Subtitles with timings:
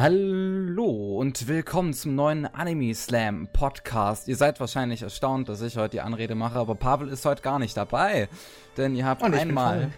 [0.00, 4.28] Hallo und willkommen zum neuen Anime Slam Podcast.
[4.28, 7.58] Ihr seid wahrscheinlich erstaunt, dass ich heute die Anrede mache, aber Pavel ist heute gar
[7.58, 8.30] nicht dabei.
[8.78, 9.92] Denn ihr habt einmal.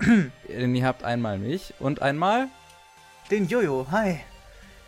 [0.48, 2.48] denn ihr habt einmal mich und einmal.
[3.30, 4.20] Den Jojo, hi.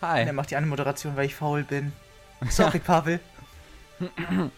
[0.00, 0.24] Hi.
[0.24, 1.92] Der macht die Anmoderation, weil ich faul bin.
[2.48, 3.20] Sorry, Pavel.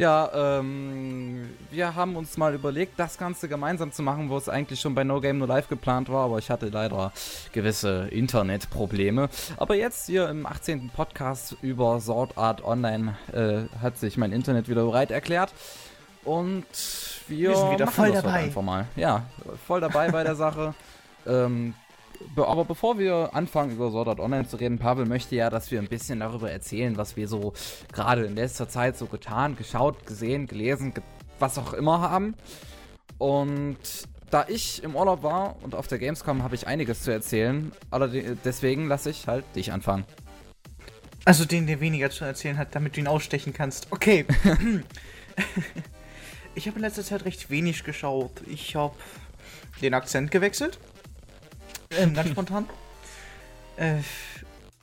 [0.00, 4.80] Ja, ähm, wir haben uns mal überlegt, das Ganze gemeinsam zu machen, wo es eigentlich
[4.80, 7.12] schon bei No Game No Live geplant war, aber ich hatte leider
[7.52, 9.28] gewisse Internetprobleme.
[9.58, 10.88] Aber jetzt hier im 18.
[10.88, 15.52] Podcast über Sword Art Online äh, hat sich mein Internet wieder bereit erklärt.
[16.24, 16.64] Und
[17.28, 18.44] wir, Wir sind wieder voll dabei.
[18.44, 18.86] Einfach mal.
[18.96, 19.24] Ja,
[19.66, 20.72] voll dabei bei der Sache.
[21.26, 21.74] Ähm,
[22.34, 25.70] be aber bevor wir anfangen, über Sword Art Online zu reden, Pavel möchte ja, dass
[25.70, 27.52] wir ein bisschen darüber erzählen, was wir so
[27.92, 31.02] gerade in letzter Zeit so getan, geschaut, gesehen, gelesen, ge
[31.38, 32.34] was auch immer haben.
[33.16, 33.78] Und
[34.30, 37.72] da ich im Urlaub war und auf der Gamescom habe ich einiges zu erzählen.
[37.90, 40.04] Allerdings, deswegen lasse ich halt dich anfangen.
[41.24, 43.88] Also den, der weniger zu erzählen hat, damit du ihn ausstechen kannst.
[43.90, 44.24] Okay.
[46.54, 48.32] ich habe in letzter Zeit recht wenig geschaut.
[48.46, 48.94] Ich habe
[49.82, 50.78] den Akzent gewechselt.
[51.90, 52.66] Ähm, ganz spontan.
[53.76, 53.96] Äh,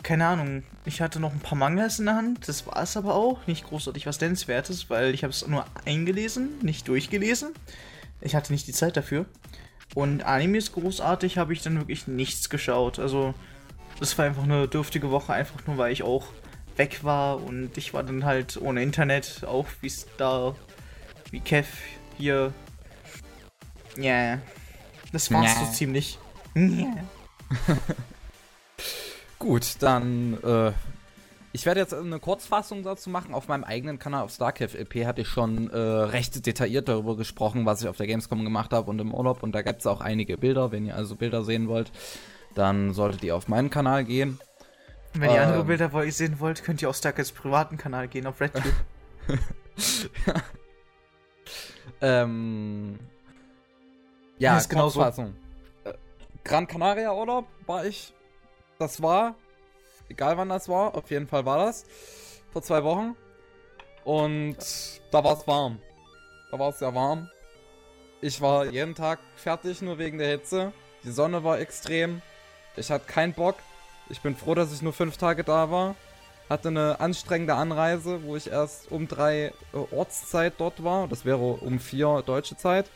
[0.04, 0.64] keine Ahnung.
[0.86, 2.48] Ich hatte noch ein paar Mangas in der Hand.
[2.48, 3.46] Das war es aber auch.
[3.48, 7.54] Nicht großartig was Nennenswertes, weil ich habe es nur eingelesen, nicht durchgelesen.
[8.22, 9.26] Ich hatte nicht die Zeit dafür.
[9.96, 13.00] Und Animes großartig habe ich dann wirklich nichts geschaut.
[13.00, 13.34] Also,
[14.00, 16.28] das war einfach eine dürftige Woche, einfach nur weil ich auch
[16.76, 20.56] weg war und ich war dann halt ohne Internet, auch wie es da,
[21.32, 21.68] wie Kev
[22.18, 22.54] hier.
[23.98, 24.40] Ja,
[25.12, 25.66] das war's Ja.
[25.66, 26.20] so ziemlich.
[26.58, 26.88] Ja.
[29.40, 30.72] Gut, dann, äh,
[31.54, 33.34] ich werde jetzt eine Kurzfassung dazu machen.
[33.34, 37.66] Auf meinem eigenen Kanal auf Starcraft LP hatte ich schon äh, recht detailliert darüber gesprochen,
[37.66, 39.44] was ich auf der Gamescom gemacht habe und im Urlaub.
[39.44, 40.72] Und da gibt es auch einige Bilder.
[40.72, 41.92] Wenn ihr also Bilder sehen wollt,
[42.56, 44.40] dann solltet ihr auf meinen Kanal gehen.
[45.14, 45.68] Wenn ihr andere Ähm.
[45.68, 48.64] Bilder wo ihr sehen wollt, könnt ihr auf Starkets privaten Kanal gehen, auf RedTube.
[52.02, 53.00] Ähm,
[54.38, 55.02] ja, Ja, ist genau so.
[56.48, 58.14] Gran Canaria Urlaub war ich.
[58.80, 59.36] Das war,
[60.08, 61.84] egal wann das war, auf jeden Fall war das.
[62.54, 63.18] Vor zwei Wochen.
[64.06, 64.58] Und
[65.12, 65.80] da war es warm.
[66.50, 67.30] Da war es sehr warm.
[68.22, 70.72] Ich war jeden Tag fertig, nur wegen der Hitze.
[71.04, 72.22] Die Sonne war extrem.
[72.78, 73.58] Ich hatte keinen Bock.
[74.08, 75.96] Ich bin froh, dass ich nur fünf Tage da war.
[76.50, 81.10] Hatte eine anstrengende Anreise, wo ich erst um drei äh, Ortszeit dort war.
[81.10, 82.90] Das wäre um vier deutsche Zeit.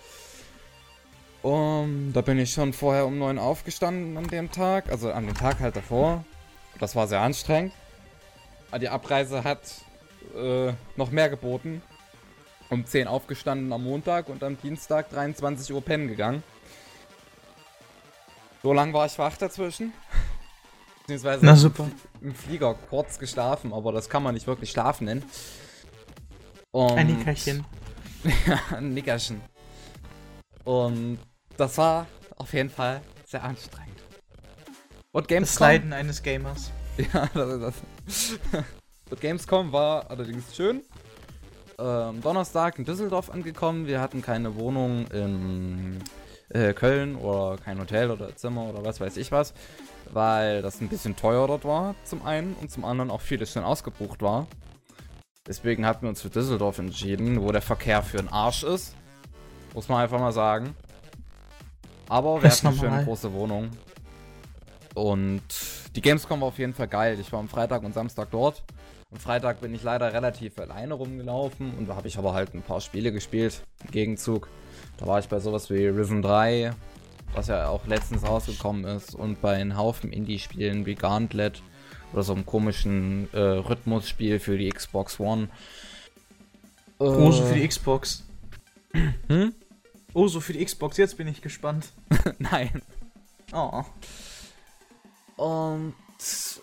[1.44, 4.90] Um, da bin ich schon vorher um neun aufgestanden an dem Tag.
[4.91, 6.24] Also an dem Tag halt davor.
[6.79, 7.74] Das war sehr anstrengend.
[8.69, 9.59] Aber Die Abreise hat
[10.35, 11.81] äh, noch mehr geboten.
[12.69, 16.41] Um 10 aufgestanden am Montag und am Dienstag 23 Uhr pennen gegangen.
[18.63, 19.91] So lang war ich wach dazwischen.
[21.02, 21.88] Beziehungsweise Na super.
[22.22, 25.23] im Flieger kurz geschlafen, aber das kann man nicht wirklich schlafen nennen.
[26.72, 27.66] Und Ein Nickerchen.
[28.72, 29.41] ein Nickerchen.
[30.63, 31.19] Und
[31.62, 32.08] das war
[32.38, 34.02] auf jeden Fall sehr anstrengend.
[35.12, 36.72] Und Das Gamescom, Leiden eines Gamers.
[36.98, 38.64] ja, das ist das.
[39.12, 40.82] Und Gamescom war allerdings schön.
[41.78, 43.86] Ähm, Donnerstag in Düsseldorf angekommen.
[43.86, 46.00] Wir hatten keine Wohnung in
[46.50, 49.54] äh, Köln oder kein Hotel oder Zimmer oder was weiß ich was,
[50.10, 53.64] weil das ein bisschen teuer dort war, zum einen und zum anderen auch vieles schon
[53.64, 54.48] ausgebucht war.
[55.46, 58.96] Deswegen hatten wir uns für Düsseldorf entschieden, wo der Verkehr für den Arsch ist.
[59.74, 60.76] Muss man einfach mal sagen.
[62.12, 63.70] Aber wir hatten eine schöne große Wohnung.
[64.96, 65.42] Und
[65.96, 67.18] die Gamescom war auf jeden Fall geil.
[67.22, 68.64] Ich war am Freitag und Samstag dort.
[69.14, 72.64] Am Freitag bin ich leider relativ alleine rumgelaufen und da habe ich aber halt ein
[72.64, 74.50] paar Spiele gespielt im Gegenzug.
[74.98, 76.74] Da war ich bei sowas wie Risen 3,
[77.34, 81.64] was ja auch letztens rausgekommen ist, und bei einem Haufen Indie-Spielen wie Gauntlet
[82.12, 85.48] oder so einem komischen äh, Rhythmusspiel für die Xbox One.
[87.00, 88.26] So Äh, für die Xbox.
[89.30, 89.54] Hm?
[90.14, 90.98] Oh, so für die Xbox.
[90.98, 91.90] Jetzt bin ich gespannt.
[92.40, 92.82] Nein.
[93.54, 93.84] Oh.
[95.38, 95.96] Und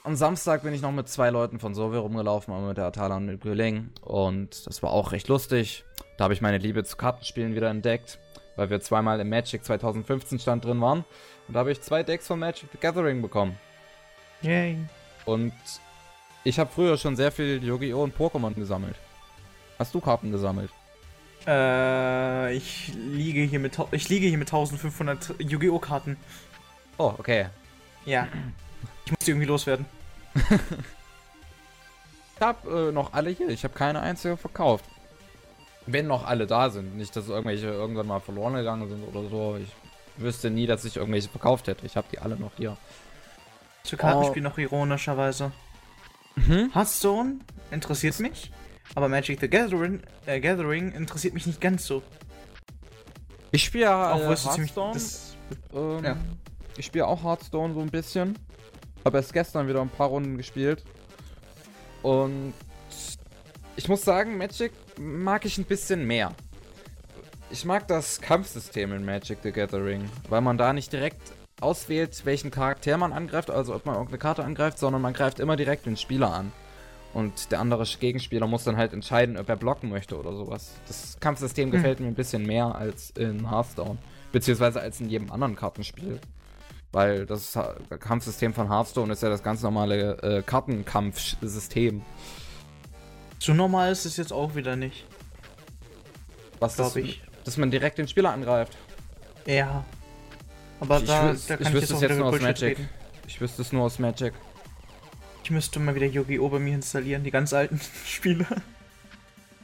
[0.04, 3.16] am Samstag bin ich noch mit zwei Leuten von Sovir rumgelaufen, einmal mit der Atala
[3.16, 3.90] und mit Güling.
[4.02, 5.84] Und das war auch recht lustig.
[6.16, 8.18] Da habe ich meine Liebe zu Kartenspielen wieder entdeckt,
[8.56, 11.04] weil wir zweimal im Magic 2015 Stand drin waren.
[11.46, 13.56] Und da habe ich zwei Decks von Magic the Gathering bekommen.
[14.42, 14.78] Yay.
[15.24, 15.52] Und
[16.44, 18.02] ich habe früher schon sehr viel Yu-Gi-Oh!
[18.02, 18.96] und Pokémon gesammelt.
[19.78, 20.70] Hast du Karten gesammelt?
[21.48, 25.78] Äh, ich liege hier mit, ich liege hier mit 1500 Yu-Gi-Oh!
[25.78, 26.18] Karten.
[26.98, 27.46] Oh, okay.
[28.04, 28.28] Ja.
[29.06, 29.86] Ich muss die irgendwie loswerden.
[32.36, 33.48] Ich habe äh, noch alle hier.
[33.48, 34.84] Ich habe keine einzige verkauft.
[35.86, 36.96] Wenn noch alle da sind.
[36.96, 39.58] Nicht, dass irgendwelche irgendwann mal verloren gegangen sind oder so.
[39.60, 41.84] Ich wüsste nie, dass ich irgendwelche verkauft hätte.
[41.84, 42.76] Ich habe die alle noch hier.
[43.82, 45.50] Zu Kartenspiel noch ironischerweise.
[46.36, 46.70] Mhm.
[46.74, 47.38] Hearthstone
[47.70, 48.52] interessiert mich,
[48.94, 52.02] aber Magic the Gathering, äh, Gathering interessiert mich nicht ganz so.
[53.50, 54.36] Ich spiele ja Obwohl äh.
[54.36, 54.92] Hearthstone.
[54.92, 55.36] Das,
[55.74, 56.16] ähm, ja.
[56.76, 58.38] Ich spiele auch Hearthstone so ein bisschen.
[59.04, 60.84] Habe erst gestern wieder ein paar Runden gespielt.
[62.02, 62.54] Und
[63.76, 66.34] ich muss sagen, Magic mag ich ein bisschen mehr.
[67.50, 72.50] Ich mag das Kampfsystem in Magic the Gathering, weil man da nicht direkt auswählt, welchen
[72.50, 75.96] Charakter man angreift, also ob man irgendeine Karte angreift, sondern man greift immer direkt den
[75.96, 76.52] Spieler an.
[77.14, 80.72] Und der andere Gegenspieler muss dann halt entscheiden, ob er blocken möchte oder sowas.
[80.86, 83.96] Das Kampfsystem gefällt mir ein bisschen mehr als in Hearthstone.
[84.30, 86.20] Beziehungsweise als in jedem anderen Kartenspiel.
[86.92, 87.58] Weil das
[88.00, 92.02] Kampfsystem von Hearthstone ist ja das ganz normale äh, Kartenkampfsystem.
[93.38, 95.06] so normal ist es jetzt auch wieder nicht.
[96.60, 97.22] Was das, Glaub ich.
[97.44, 98.76] dass man direkt den Spieler angreift.
[99.46, 99.84] Ja.
[100.80, 102.62] Aber Ich da, wüs- da ich kann wüsste es jetzt nur aus Magic.
[102.78, 102.88] reden.
[103.26, 104.32] Ich wüsste es nur aus Magic.
[105.48, 106.50] Ich müsste mal wieder Yu-Gi-Oh!
[106.50, 108.44] bei mir installieren, die ganz alten Spiele.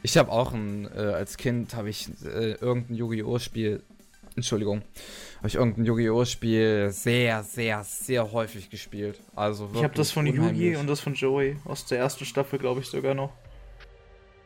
[0.01, 3.37] Ich habe auch ein, äh, als Kind habe ich äh, irgendein Yu-Gi-Oh!
[3.37, 3.83] Spiel,
[4.35, 4.81] Entschuldigung,
[5.37, 6.25] habe ich irgendein Yu-Gi-Oh!
[6.25, 9.19] Spiel sehr, sehr, sehr häufig gespielt.
[9.35, 12.57] Also Ich habe das von wirklich Yugi und das von Joey aus der ersten Staffel,
[12.57, 13.31] glaube ich sogar noch.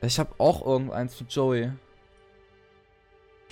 [0.01, 1.71] Ich habe auch irgendeins für Joey.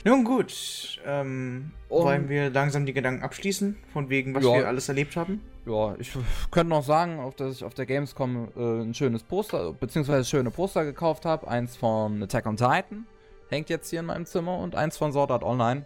[0.04, 4.56] Nun gut, ähm, Und- wollen wir langsam die Gedanken abschließen, von wegen, was Ja.
[4.56, 5.42] wir alles erlebt haben?
[5.68, 6.14] Ja, ich
[6.50, 10.86] könnte noch sagen, dass ich auf der Gamescom äh, ein schönes Poster, beziehungsweise schöne Poster
[10.86, 11.46] gekauft habe.
[11.46, 13.06] Eins von Attack on Titan,
[13.50, 15.86] hängt jetzt hier in meinem Zimmer, und eins von Sword Art Online.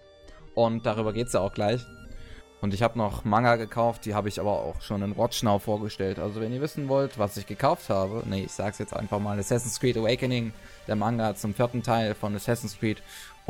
[0.54, 1.82] Und darüber geht's ja auch gleich.
[2.62, 5.58] Und ich habe noch Manga gekauft, die habe ich aber auch schon in Watch Now
[5.58, 6.20] vorgestellt.
[6.20, 9.40] Also wenn ihr wissen wollt, was ich gekauft habe, nee, ich sag's jetzt einfach mal,
[9.40, 10.54] Assassin's Creed Awakening,
[10.88, 13.02] der Manga zum vierten Teil von Assassin's Creed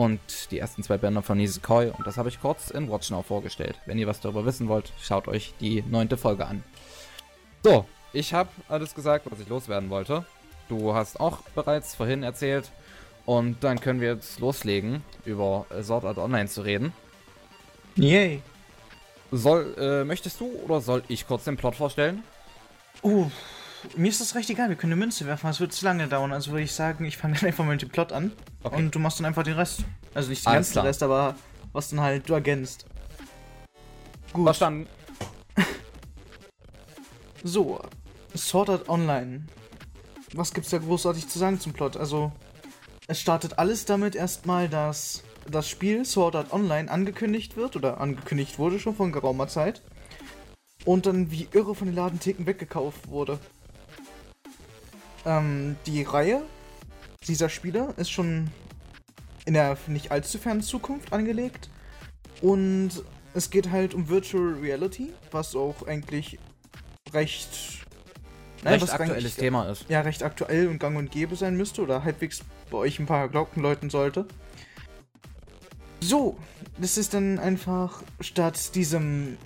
[0.01, 1.91] und die ersten zwei Bänder von Nisekoi.
[1.95, 3.79] Und das habe ich kurz in Watch Now vorgestellt.
[3.85, 6.63] Wenn ihr was darüber wissen wollt, schaut euch die neunte Folge an.
[7.63, 10.25] So, ich habe alles gesagt, was ich loswerden wollte.
[10.69, 12.71] Du hast auch bereits vorhin erzählt.
[13.27, 16.93] Und dann können wir jetzt loslegen, über Sword Art Online zu reden.
[17.95, 18.41] Yay.
[19.31, 22.23] Soll, äh, möchtest du oder soll ich kurz den Plot vorstellen?
[23.03, 23.29] Uh,
[23.95, 26.31] mir ist das recht egal, wir können eine Münze werfen, das wird zu lange dauern.
[26.31, 28.31] Also würde ich sagen, ich fange dann einfach mal mit dem Plot an.
[28.63, 28.75] Okay.
[28.75, 29.83] Und du machst dann einfach den Rest.
[30.13, 30.85] Also nicht den Alles ganzen klar.
[30.85, 31.35] Rest, aber
[31.73, 32.85] was dann halt du ergänzt.
[34.33, 34.45] Gut.
[34.45, 34.87] Verstanden.
[37.43, 37.81] So,
[38.37, 39.47] Sword Art Online.
[40.33, 41.97] Was gibt's da großartig zu sagen zum Plot?
[41.97, 42.31] Also,
[43.07, 48.59] es startet alles damit erstmal, dass das Spiel Sword Art Online angekündigt wird oder angekündigt
[48.59, 49.81] wurde schon vor geraumer Zeit
[50.85, 53.39] und dann wie irre von den Ladentheken weggekauft wurde.
[55.25, 56.41] Ähm, die Reihe
[57.27, 58.49] dieser Spiele ist schon
[59.45, 61.69] in der nicht allzu fernen Zukunft angelegt
[62.41, 62.89] und
[63.33, 66.39] es geht halt um Virtual Reality, was auch eigentlich
[67.13, 67.49] recht,
[68.63, 69.85] naja, Recht aktuelles eigentlich- Thema ist.
[69.89, 73.29] ja, recht aktuell und gang und gäbe sein müsste oder halbwegs bei euch ein paar
[73.29, 74.25] Glocken läuten sollte.
[76.01, 76.37] So,
[76.79, 79.37] das ist dann einfach statt diesem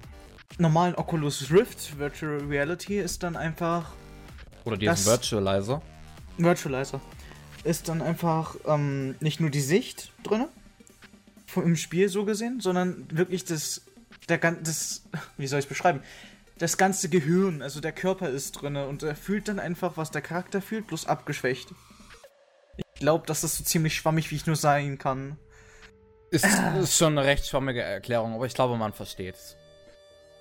[0.58, 3.92] normalen Oculus Rift Virtual Reality ist dann einfach
[4.66, 5.82] Oder diesen Virtualizer.
[6.38, 7.00] Virtualizer.
[7.64, 10.46] Ist dann einfach ähm, nicht nur die Sicht drin
[11.56, 13.82] im Spiel so gesehen, sondern wirklich das
[14.28, 15.04] der das
[15.38, 16.04] wie soll ich es beschreiben?
[16.58, 20.22] Das ganze Gehirn, also der Körper ist drin und er fühlt dann einfach, was der
[20.22, 21.70] Charakter fühlt, bloß abgeschwächt.
[22.78, 25.38] Ich glaube, das ist so ziemlich schwammig, wie ich nur sein kann.
[26.32, 26.46] Ist,
[26.80, 29.58] ist schon eine recht schwammige Erklärung, aber ich glaube, man versteht es.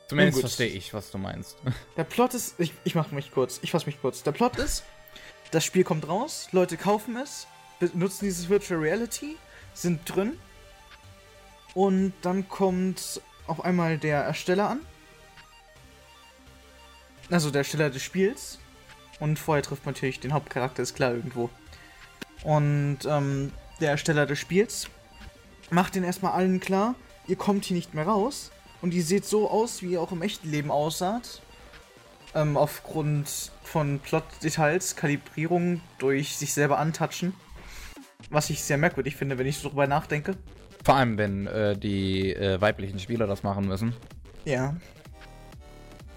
[0.08, 1.56] Zumindest verstehe ich, was du meinst.
[1.96, 4.22] Der Plot ist, ich, ich mache mich kurz, ich fasse mich kurz.
[4.22, 4.84] Der Plot ist,
[5.50, 7.46] das Spiel kommt raus, Leute kaufen es,
[7.78, 9.36] benutzen dieses Virtual Reality,
[9.72, 10.38] sind drin
[11.74, 14.80] und dann kommt auf einmal der Ersteller an.
[17.30, 18.58] Also der Ersteller des Spiels.
[19.20, 21.50] Und vorher trifft man natürlich den Hauptcharakter, ist klar irgendwo.
[22.42, 24.88] Und ähm, der Ersteller des Spiels
[25.70, 26.94] macht den erstmal allen klar,
[27.26, 28.50] ihr kommt hier nicht mehr raus.
[28.84, 31.40] Und die sieht so aus, wie ihr auch im echten Leben aussaht.
[32.34, 37.32] Ähm, aufgrund von Plot-Details, Kalibrierung durch sich selber antatschen.
[38.28, 40.36] Was ich sehr merkwürdig finde, wenn ich so drüber nachdenke.
[40.84, 43.96] Vor allem, wenn äh, die äh, weiblichen Spieler das machen müssen.
[44.44, 44.76] Ja.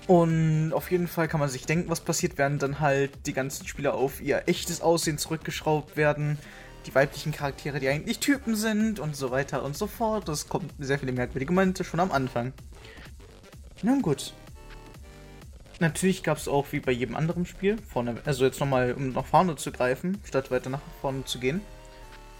[0.08, 3.66] Und auf jeden Fall kann man sich denken, was passiert, während dann halt die ganzen
[3.66, 6.38] Spieler auf ihr echtes Aussehen zurückgeschraubt werden.
[6.88, 10.28] Die weiblichen Charaktere, die eigentlich Typen sind und so weiter und so fort.
[10.28, 12.54] Das kommt sehr viele merkwürdige Momente schon am Anfang.
[13.84, 14.34] Nun gut.
[15.80, 19.26] Natürlich gab es auch wie bei jedem anderen Spiel, vorne, also jetzt nochmal, um nach
[19.26, 21.62] vorne zu greifen, statt weiter nach vorne zu gehen.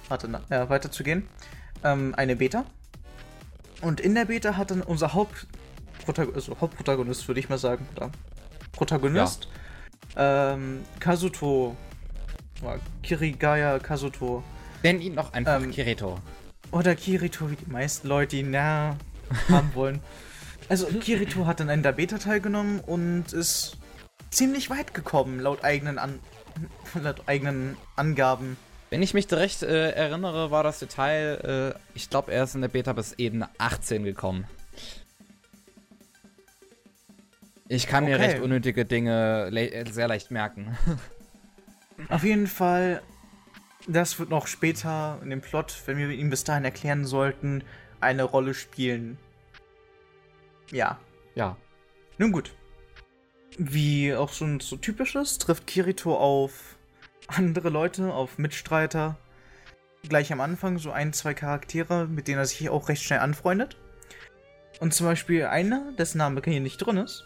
[0.08, 1.28] Warte, na, ja, weiter zu gehen.
[1.84, 2.66] Ähm, eine Beta.
[3.82, 5.46] Und in der Beta hat dann unser Haupt
[6.06, 7.88] Protag also Hauptprotagonist, würde ich mal sagen.
[7.96, 8.12] Oder
[8.72, 9.50] Protagonist.
[10.16, 11.76] Ähm, Kazuto.
[13.04, 14.44] Kirigaya Kazuto.
[14.84, 16.20] Nenn ihn noch einfach Ähm, Kirito.
[16.72, 18.96] Oder Kirito, wie die meisten Leute ihn na,
[19.50, 20.02] haben wollen.
[20.70, 23.78] Also Kirito hat an einer Beta teilgenommen und ist
[24.30, 26.20] ziemlich weit gekommen, laut eigenen, an
[27.02, 28.58] laut eigenen Angaben.
[28.90, 32.62] Wenn ich mich recht äh, erinnere, war das Detail, äh, ich glaube, er ist in
[32.62, 34.46] der Beta bis Ebene 18 gekommen.
[37.70, 38.26] Ich kann mir Okay.
[38.26, 40.78] recht unnötige Dinge le äh, sehr leicht merken.
[42.10, 43.02] Auf jeden Fall,
[43.88, 47.64] das wird noch später in dem Plot, wenn wir ihm bis dahin erklären sollten,
[48.00, 49.18] eine Rolle spielen.
[50.72, 51.00] Ja.
[51.36, 51.58] ja.
[52.18, 52.54] Nun gut.
[53.58, 56.78] Wie auch schon so typisch ist, trifft Kirito auf
[57.28, 59.18] andere Leute, auf Mitstreiter.
[60.08, 63.78] Gleich am Anfang so ein, zwei Charaktere, mit denen er sich auch recht schnell anfreundet.
[64.80, 67.24] Und zum Beispiel einer, dessen Name hier nicht drin ist.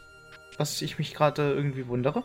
[0.57, 2.23] Was ich mich gerade irgendwie wundere.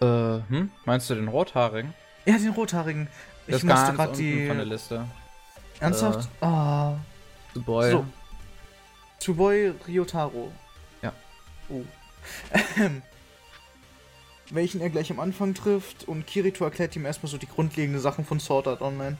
[0.00, 0.04] Äh,
[0.48, 0.70] hm?
[0.84, 1.94] Meinst du den Rothaarigen?
[2.26, 3.08] Ja, den Rothaarigen.
[3.46, 4.46] Ich Das ist musste gerade die.
[4.46, 5.06] von der Liste.
[5.80, 6.28] Ernsthaft?
[6.40, 6.94] Ah.
[7.54, 7.90] The Boy.
[7.90, 8.06] So.
[9.20, 10.50] Tsuboi Ryotaro.
[11.02, 11.12] Ja.
[11.68, 11.82] Oh.
[14.50, 18.24] Welchen er gleich am Anfang trifft und Kirito erklärt ihm erstmal so die grundlegenden Sachen
[18.24, 19.16] von Sword Art Online.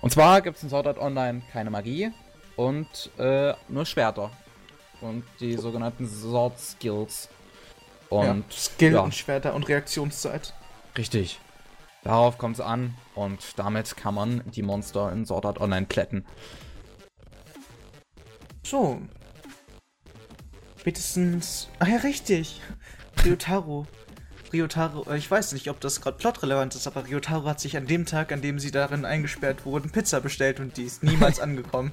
[0.00, 2.12] Und zwar gibt es in Sword Art Online keine Magie
[2.56, 4.30] und äh, nur Schwerter.
[5.00, 7.28] Und die sogenannten Sword Skills.
[8.08, 8.42] Und ja.
[8.50, 9.00] Skill ja.
[9.00, 10.54] und Schwerter und Reaktionszeit.
[10.96, 11.40] Richtig.
[12.04, 16.24] Darauf kommt es an und damit kann man die Monster in Sword Art Online plätten.
[18.64, 19.00] So.
[20.78, 21.68] Spätestens.
[21.80, 22.60] Ach ja, richtig.
[23.24, 23.86] Ryotaro.
[24.52, 27.86] Ryotaro, äh, ich weiß nicht, ob das gerade plotrelevant ist, aber Ryotaro hat sich an
[27.86, 31.92] dem Tag, an dem sie darin eingesperrt wurden, Pizza bestellt und die ist niemals angekommen.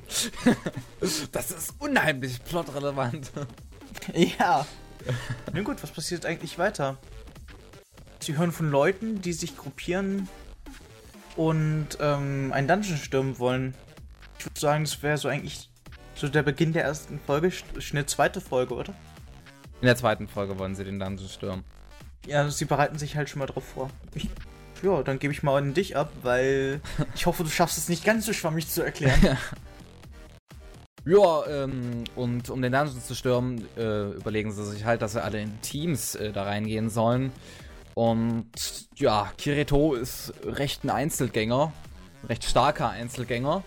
[1.32, 3.32] Das ist unheimlich plotrelevant.
[4.13, 4.65] Ja.
[5.53, 6.98] Nun gut, was passiert eigentlich weiter?
[8.19, 10.29] Sie hören von Leuten, die sich gruppieren
[11.36, 13.74] und ähm, einen Dungeon stürmen wollen.
[14.39, 15.69] Ich würde sagen, das wäre so eigentlich
[16.15, 17.51] so der Beginn der ersten Folge,
[17.91, 18.93] eine zweite Folge, oder?
[19.81, 21.63] In der zweiten Folge wollen sie den Dungeon stürmen.
[22.25, 23.89] Ja, sie bereiten sich halt schon mal drauf vor.
[24.13, 24.29] Ich,
[24.81, 26.81] ja, dann gebe ich mal an dich ab, weil
[27.15, 29.38] ich hoffe, du schaffst es nicht ganz so schwammig zu erklären.
[31.05, 35.24] Ja, ähm, und um den Dungeon zu stürmen, äh, überlegen sie sich halt, dass sie
[35.24, 37.33] alle in Teams äh, da reingehen sollen.
[37.93, 38.50] Und
[38.95, 41.74] ja, Kirito ist recht ein Einzelgänger,
[42.22, 43.63] ein recht starker Einzelgänger.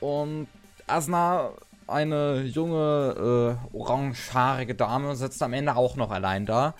[0.00, 0.46] Und
[0.86, 1.52] Asna,
[1.86, 6.74] eine junge, äh, orangehaarige Dame, sitzt am Ende auch noch allein da.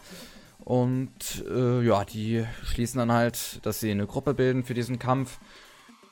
[0.65, 5.39] Und äh, ja, die schließen dann halt, dass sie eine Gruppe bilden für diesen Kampf,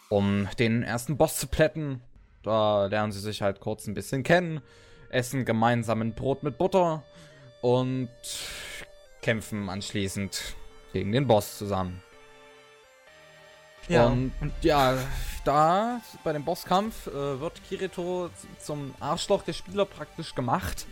[0.09, 2.00] um den ersten Boss zu plätten.
[2.42, 4.61] Da lernen sie sich halt kurz ein bisschen kennen,
[5.11, 7.02] essen gemeinsam ein Brot mit Butter
[7.61, 8.09] und
[9.20, 10.54] kämpfen anschließend
[10.92, 12.02] gegen den Boss zusammen.
[13.88, 14.32] Ja, Und,
[14.62, 14.97] ja,
[15.44, 20.87] da bei dem Bosskampf äh, wird Kirito zum Arschloch der Spieler praktisch gemacht,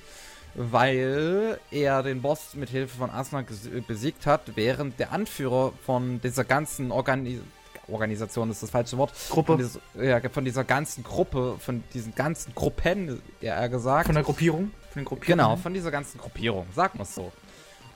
[0.55, 3.45] weil er den Boss mit Hilfe von Asuna
[3.87, 7.41] besiegt hat, während der Anführer von dieser ganzen Organi
[7.89, 9.13] Organisation ist das falsche Wort.
[9.31, 9.53] Gruppe.
[9.53, 14.07] Von dieser, ja, von dieser ganzen Gruppe, von diesen ganzen Gruppen, ja, er gesagt.
[14.07, 14.71] Von der Gruppierung?
[14.91, 15.45] Von den Gruppierungen?
[15.45, 16.67] Genau, von dieser ganzen Gruppierung,
[16.99, 17.33] wir es so.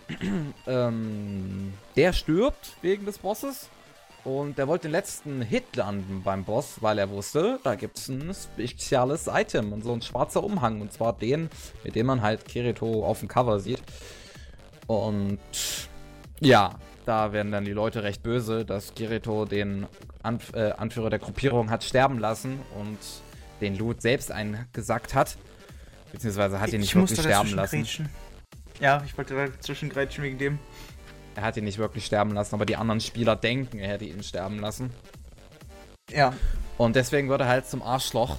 [0.67, 3.69] ähm, der stirbt wegen des Bosses
[4.25, 8.09] und der wollte den letzten Hit landen beim Boss, weil er wusste, da gibt es
[8.09, 11.51] ein spezielles Item und so ein schwarzer Umhang und zwar den,
[11.83, 13.83] mit dem man halt Kirito auf dem Cover sieht.
[14.87, 15.41] Und
[16.41, 19.87] ja, da werden dann die Leute recht böse, dass Kirito den
[20.23, 22.99] Anf äh, Anführer der Gruppierung hat sterben lassen und
[23.61, 25.37] den Loot selbst eingesackt hat.
[26.13, 27.79] Beziehungsweise hat ihn nicht wirklich musste sterben lassen.
[27.79, 28.09] grätschen.
[28.81, 30.59] Ja, ich wollte dazwischen grätschen wegen dem.
[31.35, 34.23] Er hat ihn nicht wirklich sterben lassen, aber die anderen Spieler denken, er hätte ihn
[34.23, 34.91] sterben lassen.
[36.11, 36.35] Ja.
[36.77, 38.39] Und deswegen wird er halt zum Arschloch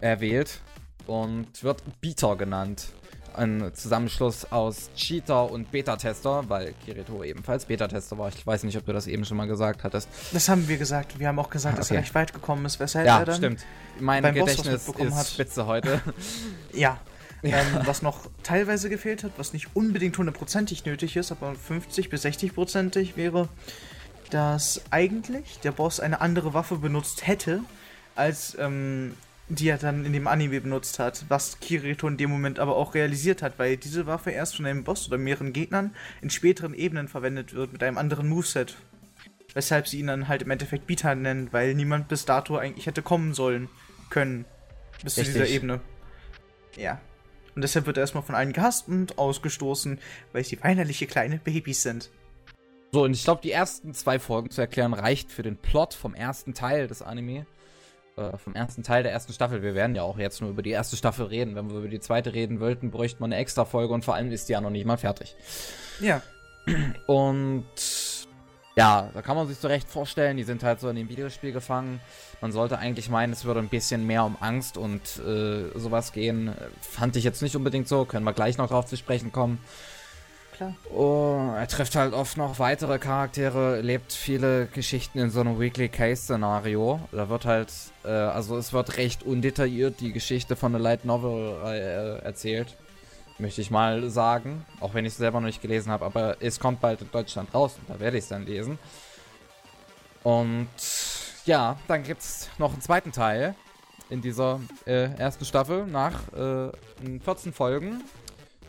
[0.00, 0.60] erwählt
[1.06, 2.92] und wird Beater genannt.
[3.36, 8.28] Ein Zusammenschluss aus Cheater und Beta-Tester, weil Kirito ebenfalls Beta-Tester war.
[8.28, 10.08] Ich weiß nicht, ob du das eben schon mal gesagt hattest.
[10.32, 11.18] Das haben wir gesagt.
[11.18, 12.00] Wir haben auch gesagt, dass er Okay.
[12.04, 12.78] recht weit gekommen ist.
[12.80, 13.36] Weshalb Ja, er dann.
[13.36, 13.64] stimmt.
[14.00, 15.26] Mein Gedächtnis ist hat.
[15.26, 16.00] spitze heute.
[16.72, 16.98] Ja.
[17.44, 22.24] Ähm, was noch teilweise gefehlt hat, was nicht unbedingt hundertprozentig nötig ist, aber 50 bis
[22.24, 23.48] 60-prozentig wäre,
[24.30, 27.60] dass eigentlich der Boss eine andere Waffe benutzt hätte,
[28.14, 29.16] als ähm,
[29.54, 32.94] die er dann in dem Anime benutzt hat, was Kirito in dem Moment aber auch
[32.94, 37.08] realisiert hat, weil diese Waffe erst von einem Boss oder mehreren Gegnern in späteren Ebenen
[37.08, 38.76] verwendet wird mit einem anderen Moveset.
[39.54, 43.02] Weshalb sie ihn dann halt im Endeffekt Beta nennen, weil niemand bis dato eigentlich hätte
[43.02, 43.68] kommen sollen
[44.08, 44.46] können.
[45.02, 45.42] Bis zu Richtig.
[45.42, 45.80] dieser Ebene.
[46.76, 47.00] Ja.
[47.54, 49.98] Und deshalb wird er erstmal von allen gehasst und ausgestoßen,
[50.32, 52.10] weil sie weinerliche kleine Babys sind.
[52.92, 56.14] So, und ich glaube, die ersten zwei Folgen zu erklären reicht für den Plot vom
[56.14, 57.46] ersten Teil des Anime.
[58.16, 59.62] Äh, vom ersten Teil der ersten Staffel.
[59.62, 61.54] Wir werden ja auch jetzt nur über die erste Staffel reden.
[61.54, 64.30] Wenn wir über die zweite reden wollten, bräuchte man eine extra Folge und vor allem
[64.30, 65.34] ist die ja noch nicht mal fertig.
[65.98, 66.20] Ja.
[67.06, 67.64] Und
[68.76, 71.52] ja, da kann man sich so recht vorstellen, die sind halt so in dem Videospiel
[71.52, 72.00] gefangen.
[72.40, 76.54] Man sollte eigentlich meinen, es würde ein bisschen mehr um Angst und äh, sowas gehen.
[76.80, 79.58] Fand ich jetzt nicht unbedingt so, können wir gleich noch drauf zu sprechen kommen.
[80.62, 80.74] Klar.
[80.94, 85.88] Oh, er trifft halt oft noch weitere Charaktere, lebt viele Geschichten in so einem Weekly
[85.88, 87.00] Case-Szenario.
[87.10, 87.72] Da wird halt,
[88.04, 92.76] äh, also es wird recht undetailliert die Geschichte von der Light Novel äh, erzählt.
[93.38, 94.64] Möchte ich mal sagen.
[94.80, 97.52] Auch wenn ich es selber noch nicht gelesen habe, aber es kommt bald in Deutschland
[97.54, 98.78] raus und da werde ich es dann lesen.
[100.22, 100.68] Und
[101.44, 103.56] ja, dann gibt es noch einen zweiten Teil
[104.10, 106.70] in dieser äh, ersten Staffel nach äh,
[107.24, 108.04] 14 Folgen.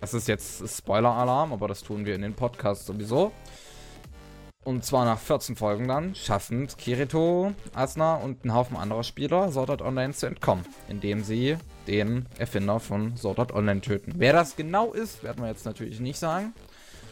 [0.03, 3.31] Das ist jetzt Spoiler-Alarm, aber das tun wir in den Podcasts sowieso.
[4.65, 9.69] Und zwar nach 14 Folgen dann schaffen Kirito, Asuna und ein Haufen anderer Spieler Sword
[9.69, 11.55] Art Online zu entkommen, indem sie
[11.87, 14.11] den Erfinder von Sword Art Online töten.
[14.17, 16.53] Wer das genau ist, werden wir jetzt natürlich nicht sagen.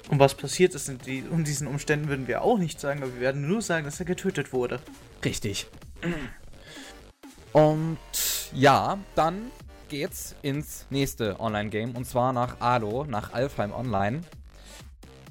[0.09, 3.13] Und was passiert ist in, die, in diesen Umständen, würden wir auch nicht sagen, aber
[3.13, 4.81] wir werden nur sagen, dass er getötet wurde.
[5.23, 5.65] Richtig.
[7.53, 7.99] Und
[8.51, 9.49] ja, dann
[9.91, 14.21] geht's ins nächste Online-Game und zwar nach Alo, nach Alfheim Online.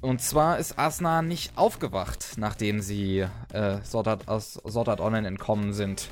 [0.03, 6.11] Und zwar ist Asna nicht aufgewacht, nachdem sie äh, Sword aus Sword Online entkommen sind.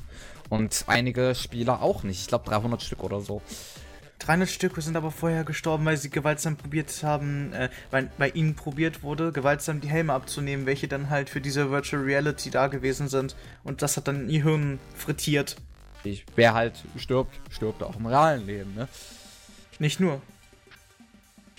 [0.48, 2.22] Und einige Spieler auch nicht.
[2.22, 3.42] Ich glaube 300 Stück oder so.
[4.20, 8.54] 300 Stück sind aber vorher gestorben, weil sie gewaltsam probiert haben, äh, weil bei ihnen
[8.54, 13.08] probiert wurde, gewaltsam die Helme abzunehmen, welche dann halt für diese Virtual Reality da gewesen
[13.08, 13.36] sind.
[13.62, 15.56] Und das hat dann ihr Hirn frittiert.
[16.04, 18.88] Ich, wer halt stirbt, stirbt auch im realen Leben, ne?
[19.78, 20.20] Nicht nur.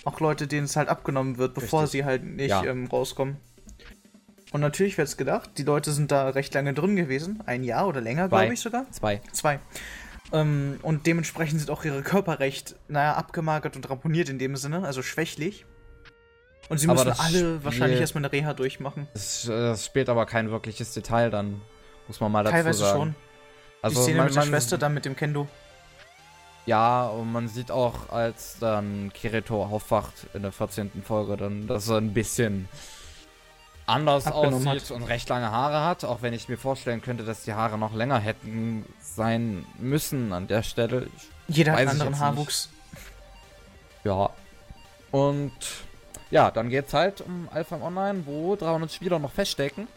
[0.04, 2.00] Auch Leute, denen es halt abgenommen wird, bevor Richtig.
[2.00, 2.64] sie halt nicht Ja.
[2.64, 3.36] ähm, rauskommen.
[4.52, 7.42] Und natürlich wird es gedacht, die Leute sind da recht lange drin gewesen.
[7.46, 8.90] Ein Jahr oder länger, glaube ich sogar.
[8.90, 9.20] Zwei.
[9.32, 9.60] Zwei.
[10.32, 14.84] Ähm, und dementsprechend sind auch ihre Körper recht, naja, abgemagert und ramponiert in dem Sinne,
[14.84, 15.66] also schwächlich.
[16.68, 19.06] Und sie Aber müssen alle Spiel- wahrscheinlich erstmal eine Reha durchmachen.
[19.12, 21.60] Das, äh, das spielt aber kein wirkliches Detail dann,
[22.08, 22.98] muss man mal dazu Teilweise sagen.
[22.98, 23.14] schon.
[23.82, 25.48] Also die Szene man, mit der Schwester dann mit dem Kendo.
[26.66, 31.02] Ja, und man sieht auch, als dann Kirito aufwacht in der 14.
[31.04, 32.68] Folge, dann, dass er ein bisschen
[33.86, 37.42] anders Abgenommen aussieht und recht lange Haare hat, auch wenn ich mir vorstellen könnte, dass
[37.44, 41.08] die Haare noch länger hätten sein müssen an der Stelle.
[41.16, 42.68] Ich, Jeder hat einen anderen Haarwuchs.
[44.04, 44.30] ja.
[45.10, 45.52] Und
[46.30, 49.88] ja, dann geht's halt um Alpha Online, wo 300 Spieler noch feststecken.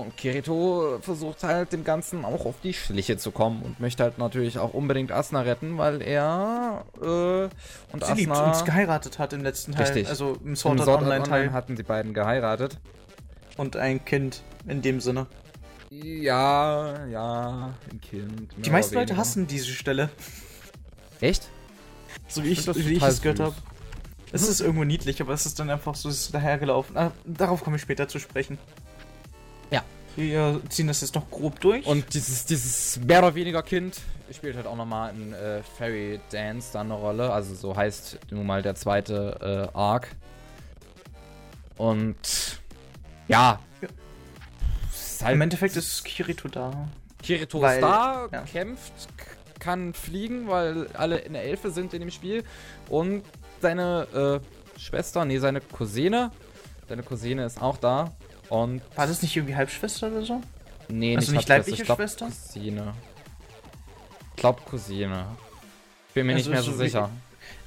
[0.00, 4.18] Und Kirito versucht halt dem Ganzen auch auf die Schliche zu kommen und möchte halt
[4.18, 7.04] natürlich auch unbedingt Asuna retten, weil er äh,
[7.92, 9.84] und Sie liebt Asuna uns geheiratet hat im letzten Teil.
[9.84, 10.08] Richtig.
[10.08, 11.52] Also im im Sword Art Sword Online Teil.
[11.52, 12.78] hatten die beiden geheiratet.
[13.56, 15.26] Und ein Kind in dem Sinne.
[15.90, 18.52] Ja, ja, ein Kind.
[18.56, 20.10] Die meisten Leute hassen diese Stelle.
[21.20, 21.48] Echt?
[22.28, 23.54] So wie ich, wie ich es gehört habe.
[24.32, 26.96] Es ist irgendwo niedlich, aber es ist dann einfach so es ist dahergelaufen.
[26.96, 28.58] Ah, darauf komme ich später zu sprechen.
[29.70, 29.82] Ja.
[30.16, 31.86] Wir ziehen das jetzt noch grob durch.
[31.86, 33.98] Und dieses, dieses mehr oder weniger Kind
[34.32, 37.32] spielt halt auch nochmal in äh, Fairy Dance dann eine Rolle.
[37.32, 40.08] Also so heißt nun mal der zweite äh, Arc.
[41.76, 42.60] Und
[43.28, 43.60] ja.
[43.82, 43.88] Ja.
[45.22, 46.88] Halt, im Endeffekt ist Kirito da.
[47.22, 48.42] Kirito weil- ist da, ja.
[48.42, 48.92] kämpft,
[49.58, 52.44] kann fliegen, weil alle in der Elfe sind in dem Spiel.
[52.88, 53.24] Und
[53.60, 54.40] seine
[54.76, 56.30] äh, Schwester, nee, seine Cousine.
[56.88, 58.12] Seine Cousine ist auch da.
[58.48, 60.40] Und War das nicht irgendwie Halbschwester oder so?
[60.88, 62.26] Nee, Also nicht, Halbschwester, ich glaub, Schwester?
[62.26, 62.94] Cousine.
[64.30, 65.26] Ich glaub Cousine.
[66.14, 67.10] Bin mir Also nicht mehr so so sicher.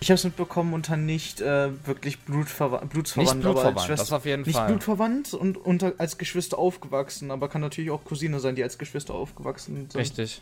[0.02, 4.04] Ich habe es mitbekommen unter nicht äh, wirklich Blutverwa blutsverwandt, Nicht aber als blutverwandt, Schwester.
[4.06, 4.68] das auf jeden nicht Fall.
[4.68, 9.13] blutverwandt und unter, als Geschwister aufgewachsen, aber kann natürlich auch Cousine sein, die als Geschwister
[9.13, 9.96] aufgewachsen sind.
[9.96, 10.42] Richtig.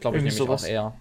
[0.00, 0.64] Glaube ich nämlich sowas.
[0.64, 0.94] auch eher.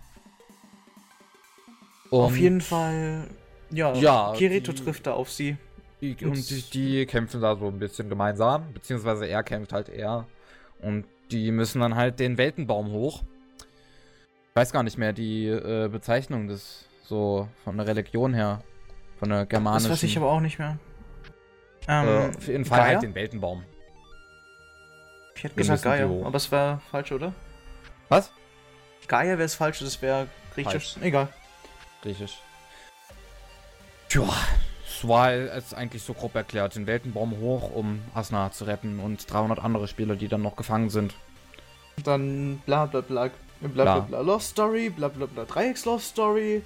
[2.12, 3.28] Auf Und jeden Fall,
[3.72, 5.58] ja, Ja, Kirito trifft da auf sie.
[6.02, 10.26] Die, und die, die kämpfen da so ein bisschen gemeinsam, beziehungsweise er kämpft halt eher.
[10.82, 13.22] Und die müssen dann halt den Weltenbaum hoch.
[14.50, 18.64] Ich weiß gar nicht mehr die äh, Bezeichnung des, so von der Religion her.
[19.20, 19.90] Von der germanischen.
[19.90, 20.80] Das weiß ich aber auch nicht mehr.
[21.88, 22.88] äh, Ähm, auf jeden Fall Gaia?
[22.94, 23.64] halt den Weltenbaum.
[25.36, 27.34] ich hätte gesagt Gaia, aber es wäre falsch, oder?
[28.08, 28.32] Was?
[29.08, 30.96] Gaia wäre es falsch, das wäre griechisch.
[31.02, 31.28] Egal.
[32.02, 32.40] Griechisch.
[34.08, 34.24] Tja,
[35.00, 36.76] es war jetzt eigentlich so grob erklärt.
[36.76, 40.90] Den Weltenbaum hoch, um Asna zu retten und 300 andere Spieler, die dann noch gefangen
[40.90, 41.16] sind.
[42.04, 43.30] Dann bla bla bla.
[43.62, 44.00] Bla bla Bla.
[44.00, 46.64] bla Lost Story, bla bla bla Dreiecks Lost Story.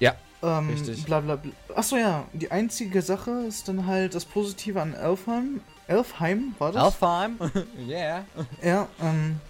[0.00, 0.14] Ja.
[0.42, 1.04] Ähm, Richtig.
[1.04, 1.52] Bla bla bla.
[1.74, 5.60] Achso, ja, die einzige Sache ist dann halt das Positive an Elfheim.
[5.86, 6.84] Elfheim war das?
[6.84, 7.36] Alfheim?
[7.88, 8.24] yeah.
[8.62, 9.40] Ja, ähm,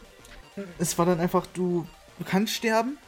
[0.78, 1.86] es war dann einfach, du,
[2.18, 2.98] du kannst sterben,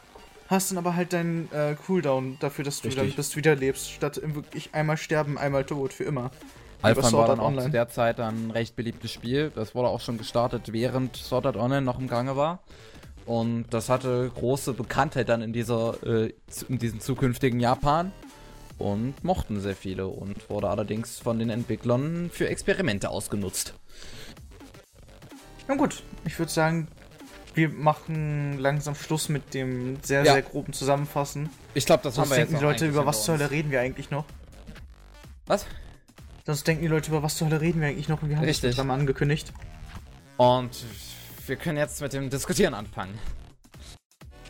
[0.48, 3.16] hast dann aber halt deinen äh, Cooldown dafür, dass du dann Richtig.
[3.16, 6.30] bis du wieder lebst, statt wirklich einmal sterben, einmal tot, für immer.
[6.83, 9.50] Alpha war dann auch zu der Zeit ein recht beliebtes Spiel.
[9.54, 12.61] Das wurde auch schon gestartet, während Sword Art Online noch im Gange war.
[13.24, 16.35] Und das hatte große Bekanntheit dann in dieser, äh,
[16.68, 18.12] in diesem zukünftigen Japan.
[18.76, 23.74] Und mochten sehr viele und wurde allerdings von den Entwicklern für Experimente ausgenutzt.
[25.68, 26.88] Na gut, ich würde sagen,
[27.54, 30.32] wir machen langsam Schluss mit dem sehr, Ja.
[30.34, 31.50] sehr groben Zusammenfassen.
[31.74, 34.24] Ich glaube, das Sonst denken die Leute, über was zur Hölle reden wir eigentlich noch?
[35.46, 35.66] Was?
[36.46, 38.22] Sonst denken die Leute, über was zur Hölle reden wir eigentlich noch?
[38.22, 38.72] Und wir haben das Richtig.
[38.72, 39.52] zusammen angekündigt.
[40.36, 40.84] Und
[41.46, 43.18] wir können jetzt mit dem Diskutieren anfangen.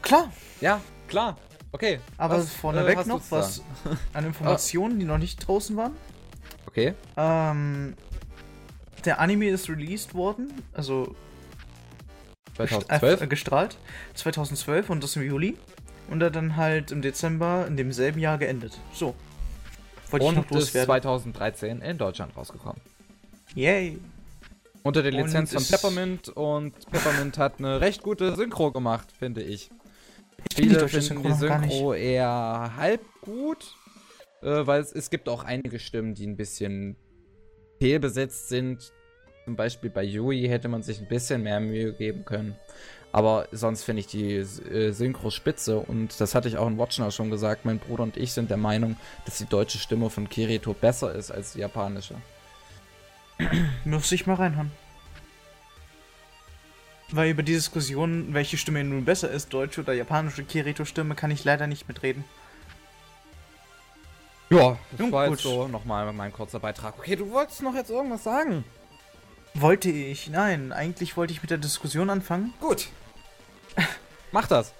[0.02, 1.36] Klar, Ja, klar.
[1.72, 1.98] Okay.
[2.18, 3.62] aber was, vorneweg äh, noch was
[4.12, 5.92] an Informationen, die noch nicht draußen waren.
[6.66, 6.94] Okay.
[7.16, 7.94] Ähm,
[9.04, 11.14] der Anime ist released worden, also
[12.56, 13.20] 2012.
[13.20, 13.76] äh, gestrahlt,
[14.14, 15.56] 2012 und das im Juli.
[16.10, 18.78] Und er dann halt im Dezember in demselben Jahr geendet.
[18.92, 19.14] So.
[20.10, 20.86] Wollte ich und noch ist loswerden.
[20.86, 22.80] 2013 in Deutschland rausgekommen.
[23.54, 23.98] Yay.
[24.82, 29.70] Unter der Lizenz von Peppermint und Peppermint hat eine recht gute Synchro gemacht, finde ich.
[30.50, 31.38] Ich Viele finden Synchro die noch.
[31.38, 33.74] Synchro eher halb gut,
[34.42, 36.96] äh, weil es, es gibt auch einige Stimmen, die ein bisschen
[37.80, 38.92] fehlbesetzt sind.
[39.44, 42.56] Zum Beispiel bei Yui hätte man sich ein bisschen mehr Mühe geben können.
[43.12, 47.10] Aber sonst finde ich die äh, Synchro spitze und das hatte ich auch in Watchner
[47.10, 47.64] schon gesagt.
[47.64, 51.30] Mein Bruder und ich sind der Meinung, dass die deutsche Stimme von Kirito besser ist
[51.30, 52.16] als die japanische.
[53.84, 54.72] Muss ich mal reinhauen.
[57.12, 61.44] Weil über die Diskussion, welche Stimme nun besser ist, deutsche oder japanische Kirito-Stimme, kann ich
[61.44, 62.24] leider nicht mitreden.
[64.50, 65.38] Ja, das Nun war gut.
[65.38, 66.98] jetzt so nochmal mein kurzer Beitrag.
[66.98, 68.64] Okay, du wolltest noch jetzt irgendwas sagen.
[69.54, 70.28] Wollte ich?
[70.30, 72.52] Nein, eigentlich wollte ich mit der Diskussion anfangen.
[72.60, 72.88] Gut.
[74.32, 74.72] Mach das.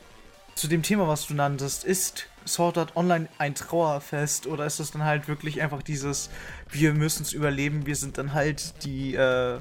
[0.55, 4.91] Zu dem Thema, was du nanntest, ist Sword Art Online ein Trauerfest oder ist das
[4.91, 6.31] dann halt wirklich einfach dieses,
[6.71, 9.59] wir müssen es überleben, wir sind dann halt die, äh,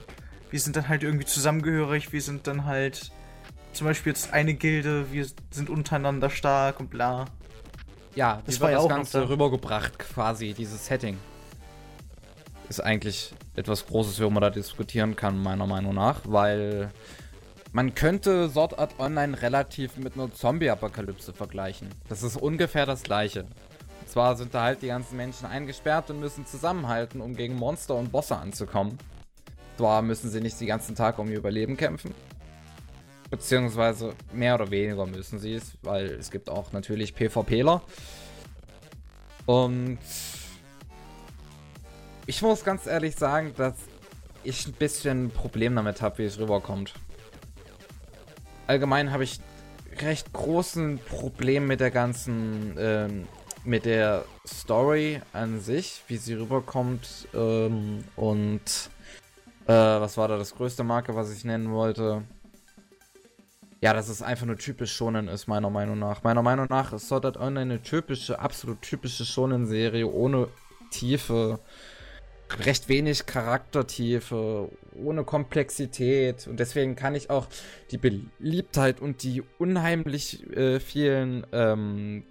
[0.49, 3.11] wir sind dann halt irgendwie zusammengehörig, wir sind dann halt
[3.71, 7.25] zum Beispiel jetzt eine Gilde, wir sind untereinander stark und bla.
[8.15, 11.17] Ja, Das war ja das auch noch Ganze rübergebracht, quasi, dieses Setting.
[12.69, 16.91] Ist eigentlich etwas Großes, worüber man da diskutieren kann, meiner Meinung nach, weil
[17.71, 21.89] man könnte Sword Art Online relativ mit einer Zombie-Apokalypse vergleichen.
[22.07, 23.41] Das ist ungefähr das gleiche.
[23.41, 27.95] Und zwar sind da halt die ganzen Menschen eingesperrt und müssen zusammenhalten, um gegen Monster
[27.95, 28.97] und Bosse anzukommen.
[29.77, 32.13] Zwar müssen sie nicht den ganzen Tag um ihr Überleben kämpfen.
[33.31, 37.81] Beziehungsweise mehr oder weniger müssen sie es, weil es gibt auch natürlich PvPler.
[39.47, 39.97] Und
[42.25, 43.75] ich muss ganz ehrlich sagen, dass
[44.43, 46.93] ich ein bisschen ein Problem damit habe, wie es rüberkommt.
[48.67, 49.39] Allgemein habe ich
[50.01, 53.27] recht großen Problem mit der ganzen, ähm,
[53.63, 57.27] mit der Story an sich, wie sie rüberkommt.
[57.33, 58.89] Ähm, und
[59.67, 62.23] äh, was war da das größte Marke, was ich nennen wollte?
[63.81, 66.23] Ja, dass es einfach nur typisch Shonen ist, meiner Meinung nach.
[66.23, 70.47] Meiner Meinung nach ist Sword Art Online eine typische, absolut typische Shonen-Serie ohne
[70.89, 71.59] Tiefe,
[72.59, 76.47] recht wenig Charaktertiefe, ohne Komplexität.
[76.47, 77.47] Und deswegen kann ich auch
[77.91, 82.23] die Beliebtheit und die unheimlich äh, vielen, ähm,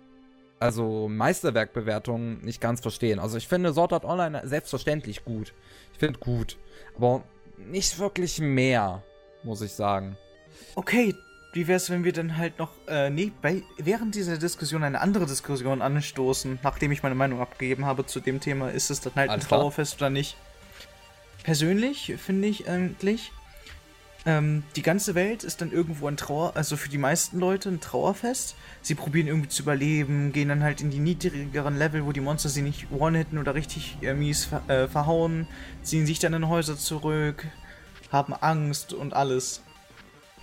[0.58, 3.18] also Meisterwerkbewertungen nicht ganz verstehen.
[3.18, 5.52] Also ich finde Sword Art Online selbstverständlich gut.
[5.92, 6.56] Ich finde gut.
[6.96, 7.24] Aber
[7.58, 9.02] nicht wirklich mehr,
[9.42, 10.16] muss ich sagen.
[10.74, 11.14] Okay,
[11.52, 15.26] wie wär's, wenn wir dann halt noch, äh, nee, bei, während dieser Diskussion eine andere
[15.26, 19.30] Diskussion anstoßen, nachdem ich meine Meinung abgegeben habe zu dem Thema, ist es dann halt
[19.30, 19.60] Alles ein klar.
[19.60, 20.36] Trauerfest oder nicht?
[21.42, 23.32] Persönlich finde ich eigentlich,
[24.24, 27.80] ähm, die ganze Welt ist dann irgendwo ein Trauer, also für die meisten Leute ein
[27.80, 28.54] Trauerfest.
[28.80, 32.48] Sie probieren irgendwie zu überleben, gehen dann halt in die niedrigeren Level, wo die Monster
[32.48, 35.48] sie nicht one-hitten oder richtig äh, mies ver äh, verhauen,
[35.82, 37.46] ziehen sich dann in Häuser zurück,
[38.10, 39.62] haben Angst und alles.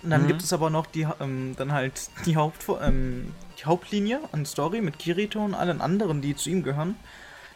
[0.02, 0.28] Und dann Mhm.
[0.28, 4.80] gibt es aber noch die, ähm, dann halt die, Haupt, ähm, die Hauptlinie an Story
[4.80, 6.96] mit Kirito und allen anderen, die zu ihm gehören.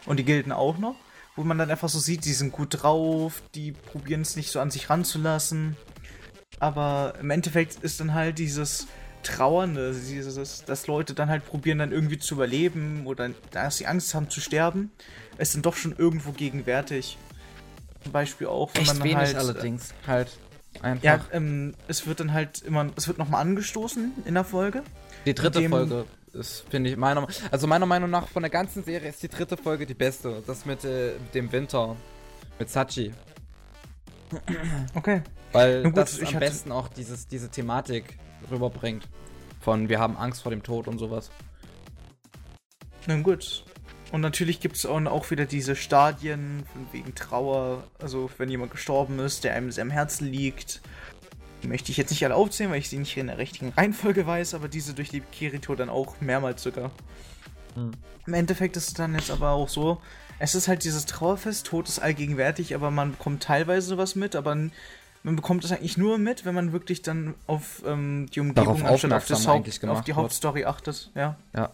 [0.05, 0.95] Und die Gilden auch noch.
[1.35, 4.59] Wo man dann einfach so sieht, die sind gut drauf, die probieren es nicht so
[4.59, 5.75] an sich ranzulassen.
[6.59, 8.87] Aber im Endeffekt ist dann halt dieses
[9.23, 14.13] Trauernde, dieses, dass Leute dann halt probieren, dann irgendwie zu überleben oder dass sie Angst
[14.13, 14.91] haben zu sterben,
[15.37, 17.17] ist dann doch schon irgendwo gegenwärtig.
[18.03, 19.35] Zum Beispiel auch, wenn Echt man wenig halt.
[19.35, 19.93] allerdings.
[20.05, 20.37] Halt
[20.83, 21.03] einfach.
[21.03, 24.83] Ja, ähm, es wird dann halt immer, es wird nochmal angestoßen in der Folge.
[25.25, 29.09] die dritte Folge ist, finde ich, meiner Also meiner Meinung nach von der ganzen Serie
[29.09, 30.43] ist die dritte Folge die beste.
[30.45, 31.95] Das mit äh, dem Winter.
[32.59, 33.13] Mit Sachi.
[34.93, 35.21] Okay.
[35.51, 38.17] Weil Nun gut, das am besten auch dieses, diese Thematik
[38.51, 39.07] rüberbringt.
[39.61, 41.31] Von wir haben Angst vor dem Tod und sowas.
[43.07, 43.63] Na gut.
[44.11, 49.43] Und natürlich gibt es auch, wieder diese Stadien wegen Trauer, also wenn jemand gestorben ist,
[49.43, 50.81] der einem sehr am Herzen liegt.
[51.63, 54.27] Die möchte ich jetzt nicht alle aufzählen, weil ich sie nicht in der richtigen Reihenfolge
[54.27, 56.91] weiß, aber diese durchlebt Kirito dann auch mehrmals sogar.
[57.73, 57.91] Hm.
[58.27, 59.99] Im Endeffekt ist es dann jetzt aber auch so,
[60.39, 64.55] es ist halt dieses Trauerfest, Tod ist allgegenwärtig, aber man bekommt teilweise sowas mit, aber
[64.55, 68.83] man bekommt es eigentlich nur mit, wenn man wirklich dann auf ähm, die Umgebung Darauf
[68.83, 70.13] anstatt auf, das Haupt, auf die.
[70.13, 71.35] Hauptstory achtet, ja.
[71.55, 71.71] Ja.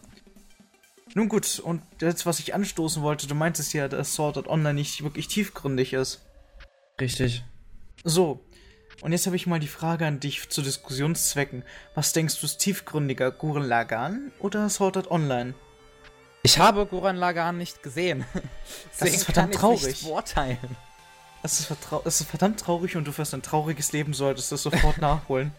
[1.14, 4.76] Nun gut, und jetzt, was ich anstoßen wollte, du meintest ja, dass Sword Art Online
[4.76, 6.22] nicht wirklich tiefgründig ist.
[7.00, 7.44] Richtig.
[8.04, 8.46] So,
[9.02, 11.64] und jetzt habe ich mal die Frage an dich zu Diskussionszwecken.
[11.96, 15.54] Was denkst du ist tiefgründiger, Gurren Lagann oder Sword Art Online?
[16.44, 18.26] Ich habe Goran Lagan nicht gesehen.
[18.94, 19.96] Deswegen ist verdammt kann ich traurig.
[19.96, 20.78] nicht beurteilen.
[21.44, 21.72] Es ist,
[22.06, 25.52] es ist verdammt traurig und du wirst ein trauriges Leben solltest das sofort nachholen.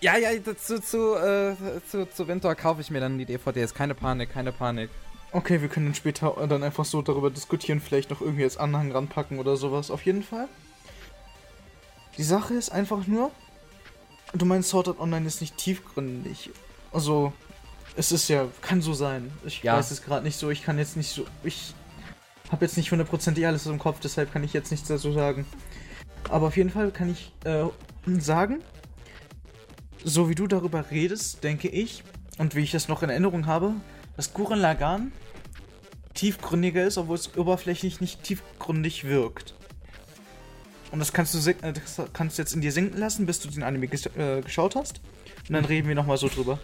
[0.00, 1.54] Ja, ja, zu, zu, äh,
[1.90, 3.72] zu, zu Winter kaufe ich mir dann die DVDs.
[3.72, 4.90] Keine Panik, keine Panik.
[5.32, 9.38] Okay, wir können später dann einfach so darüber diskutieren, vielleicht noch irgendwie als Anhang ranpacken
[9.38, 9.90] oder sowas.
[9.90, 10.46] Auf jeden Fall.
[12.18, 13.30] Die Sache ist einfach nur,
[14.34, 16.50] du meinst Sword Art Online ist nicht tiefgründig.
[16.92, 17.32] Also,
[17.96, 19.32] es ist ja, kann so sein.
[19.44, 19.76] Ich Ja.
[19.76, 21.74] weiß es gerade nicht so, ich kann jetzt nicht so, ich
[22.54, 25.44] habe jetzt nicht hundertprozentig alles im Kopf, deshalb kann ich jetzt nichts dazu sagen.
[26.30, 27.64] Aber auf jeden Fall kann ich äh,
[28.20, 28.62] sagen,
[30.04, 32.04] so wie du darüber redest, denke ich,
[32.38, 33.72] und wie ich das noch in Erinnerung habe,
[34.16, 35.12] dass Gurren Lagann
[36.14, 39.54] tiefgründiger ist, obwohl es oberflächlich nicht tiefgründig wirkt.
[40.92, 43.64] Und das kannst du äh, das kannst jetzt in dir sinken lassen, bis du den
[43.64, 45.00] Anime ges äh, geschaut hast.
[45.48, 46.60] Und dann reden wir nochmal so drüber.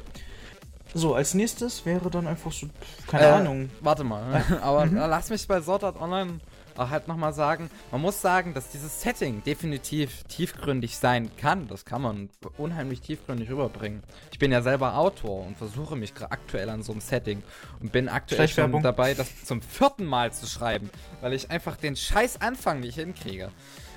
[0.95, 2.67] So, als nächstes wäre dann einfach so,
[3.07, 3.71] keine Äh, Ahnung.
[3.81, 4.45] Warte mal.
[4.63, 4.97] Aber Mhm.
[4.97, 6.41] äh, lass mich bei Sword Art Online
[6.77, 11.69] auch halt nochmal sagen, man muss sagen, dass dieses Setting definitiv tiefgründig sein kann.
[11.69, 14.03] Das kann man unheimlich tiefgründig rüberbringen.
[14.33, 17.43] Ich bin ja selber Autor und versuche mich aktuell an so einem Setting
[17.81, 18.83] und bin aktuell schon Schleichwerbung.
[18.83, 20.89] dabei, das zum vierten Mal zu schreiben,
[21.21, 23.51] weil ich einfach den scheiß Anfang nicht hinkriege.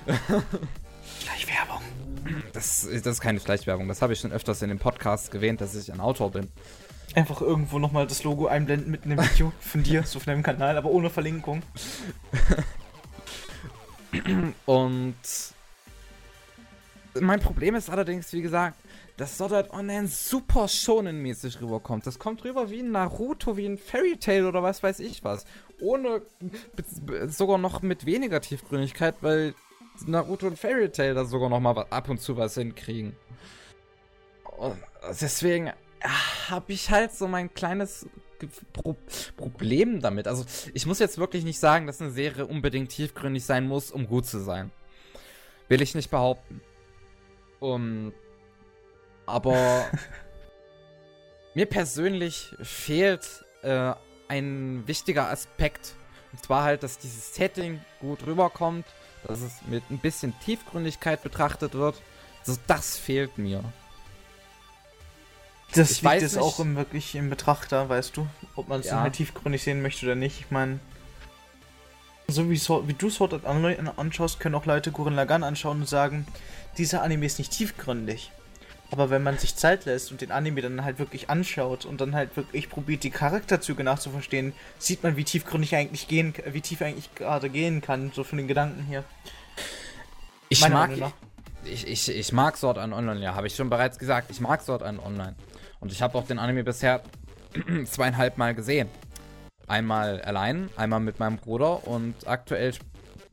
[0.04, 1.80] Gleich Werbung.
[2.52, 5.74] Das, das ist keine Schleichwerbung, das habe ich schon öfters in den Podcasts erwähnt, dass
[5.74, 6.50] ich ein Autor bin.
[7.14, 10.76] Einfach irgendwo nochmal das Logo einblenden mit einem Video von dir, so von deinem Kanal,
[10.76, 11.62] aber ohne Verlinkung.
[14.66, 15.14] Und
[17.20, 18.76] mein Problem ist allerdings, wie gesagt,
[19.16, 22.04] dass Sword Art Online super shonen-mäßig rüberkommt.
[22.06, 25.44] Das kommt rüber wie ein Naruto, wie ein Fairy Tail oder was weiß ich was.
[25.80, 26.22] Ohne,
[27.28, 29.54] sogar noch mit weniger Tiefgründigkeit, weil
[30.06, 33.14] Naruto und Fairy Tail da sogar noch mal wa- ab und zu was hinkriegen.
[34.56, 34.76] Und
[35.20, 35.70] deswegen
[36.04, 38.06] habe ich halt so mein kleines
[38.72, 38.96] Pro
[39.36, 40.28] Problem damit.
[40.28, 44.06] Also ich muss jetzt wirklich nicht sagen, dass eine Serie unbedingt tiefgründig sein muss, um
[44.06, 44.70] gut zu sein.
[45.68, 46.60] Will ich nicht behaupten.
[47.60, 48.12] Um,
[49.24, 49.86] aber
[51.54, 53.94] mir persönlich fehlt äh,
[54.28, 55.94] ein wichtiger Aspekt.
[56.32, 58.84] Und zwar halt, dass dieses Setting gut rüberkommt,
[59.26, 62.02] dass es mit ein bisschen Tiefgründigkeit betrachtet wird.
[62.40, 63.64] Also das fehlt mir.
[65.74, 68.86] Das Ich liegt jetzt nicht- auch im, wirklich im Betrachter, weißt du, ob man es
[68.86, 69.00] Ja.
[69.00, 70.40] halt tiefgründig sehen möchte oder nicht.
[70.40, 70.78] Ich meine,
[72.28, 75.80] so wie, Sword- wie du Sword Art Online anschaust, können auch Leute Gurren Lagann anschauen
[75.80, 76.26] und sagen,
[76.78, 78.30] dieser Anime ist nicht tiefgründig.
[78.90, 82.14] Aber wenn man sich Zeit lässt und den Anime dann halt wirklich anschaut und dann
[82.14, 87.12] halt wirklich probiert, die Charakterzüge nachzuverstehen, sieht man, wie tiefgründig eigentlich gehen, wie tief eigentlich
[87.14, 89.02] gerade gehen kann, so von den Gedanken hier.
[90.48, 91.12] Ich Meiner mag,
[91.64, 94.30] ich, ich, ich mag Sword Art Online, ja, habe ich schon bereits gesagt.
[94.30, 95.34] Ich mag Sword Art Online.
[95.84, 97.02] Und ich habe auch den Anime bisher
[97.84, 98.88] zweieinhalb Mal gesehen.
[99.66, 102.72] Einmal allein, einmal mit meinem Bruder und aktuell.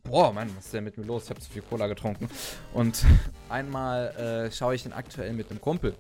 [0.04, 1.24] Boah, Mann, was ist denn mit mir los?
[1.24, 2.30] Ich habe zu viel Cola getrunken.
[2.74, 3.06] Und
[3.50, 5.96] einmal äh, schaue ich ihn aktuell mit einem Kumpel.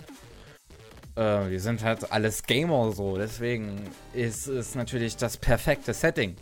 [1.15, 6.35] Äh, wir sind halt alles Gamer so, deswegen ist es natürlich das perfekte Setting.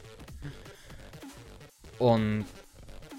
[2.00, 2.46] Und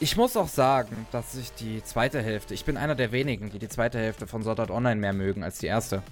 [0.01, 3.61] ich muss auch sagen, dass ich die zweite Hälfte, ich bin einer der wenigen, die
[3.61, 6.03] die zweite Hälfte von Sword Art Online mehr mögen als die erste.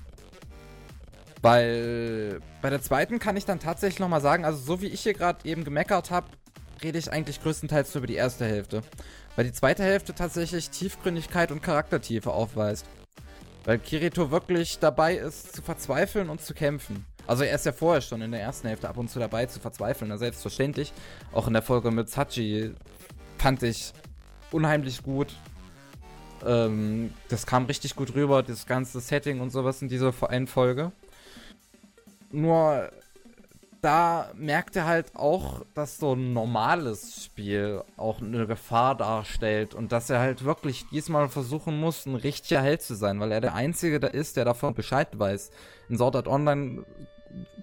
[1.43, 5.15] Weil bei der zweiten kann ich dann tatsächlich nochmal sagen, also so wie ich hier
[5.15, 6.27] gerade eben gemeckert habe,
[6.83, 8.83] rede ich eigentlich größtenteils über die erste Hälfte.
[9.37, 12.87] Weil die zweite Hälfte tatsächlich Tiefgründigkeit und Charaktertiefe aufweist.
[13.65, 17.05] Weil Kirito wirklich dabei ist, zu verzweifeln und zu kämpfen.
[17.27, 19.61] Also er ist ja vorher schon in der ersten Hälfte ab und zu dabei zu
[19.61, 20.93] verzweifeln, na, selbstverständlich.
[21.33, 22.75] Auch in der Folge mit Sachi
[23.37, 23.93] fand ich
[24.51, 25.35] unheimlich gut.
[26.47, 30.93] Ähm, das kam richtig gut rüber, das ganze Setting und sowas in dieser einen Folge.
[32.31, 32.91] Nur
[33.81, 39.93] da merkt er halt auch, dass so ein normales Spiel auch eine Gefahr darstellt und
[39.93, 43.55] dass er halt wirklich diesmal versuchen muss, ein richtiger Held zu sein, weil er der
[43.55, 45.51] Einzige da ist, der davon Bescheid weiß.
[45.89, 46.85] In Sword Art Online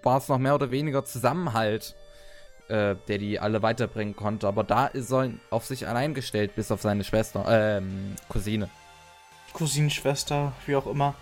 [0.03, 1.95] war es noch mehr oder weniger Zusammenhalt,
[2.69, 6.71] äh, der die alle weiterbringen konnte, aber da ist er auf sich allein gestellt, bis
[6.71, 8.69] auf seine Schwester, ähm, Cousine.
[9.53, 11.15] Cousinenschwester, wie auch immer.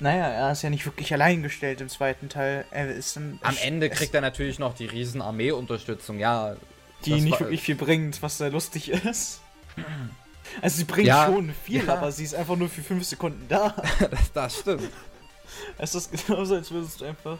[0.00, 2.64] Naja, er ist ja nicht wirklich allein gestellt im zweiten Teil.
[2.70, 6.56] Er ist dann, Am Ende kriegt er natürlich noch die riesen Armee-Unterstützung, ja.
[7.04, 9.40] Die nicht wirklich viel bringt, was sehr lustig ist.
[10.62, 11.94] Also sie bringt Ja, schon viel, ja.
[11.94, 13.74] aber sie ist einfach nur für 5 Sekunden da.
[14.10, 14.88] das, das stimmt.
[15.78, 17.38] Es ist genauso, als würdest du einfach.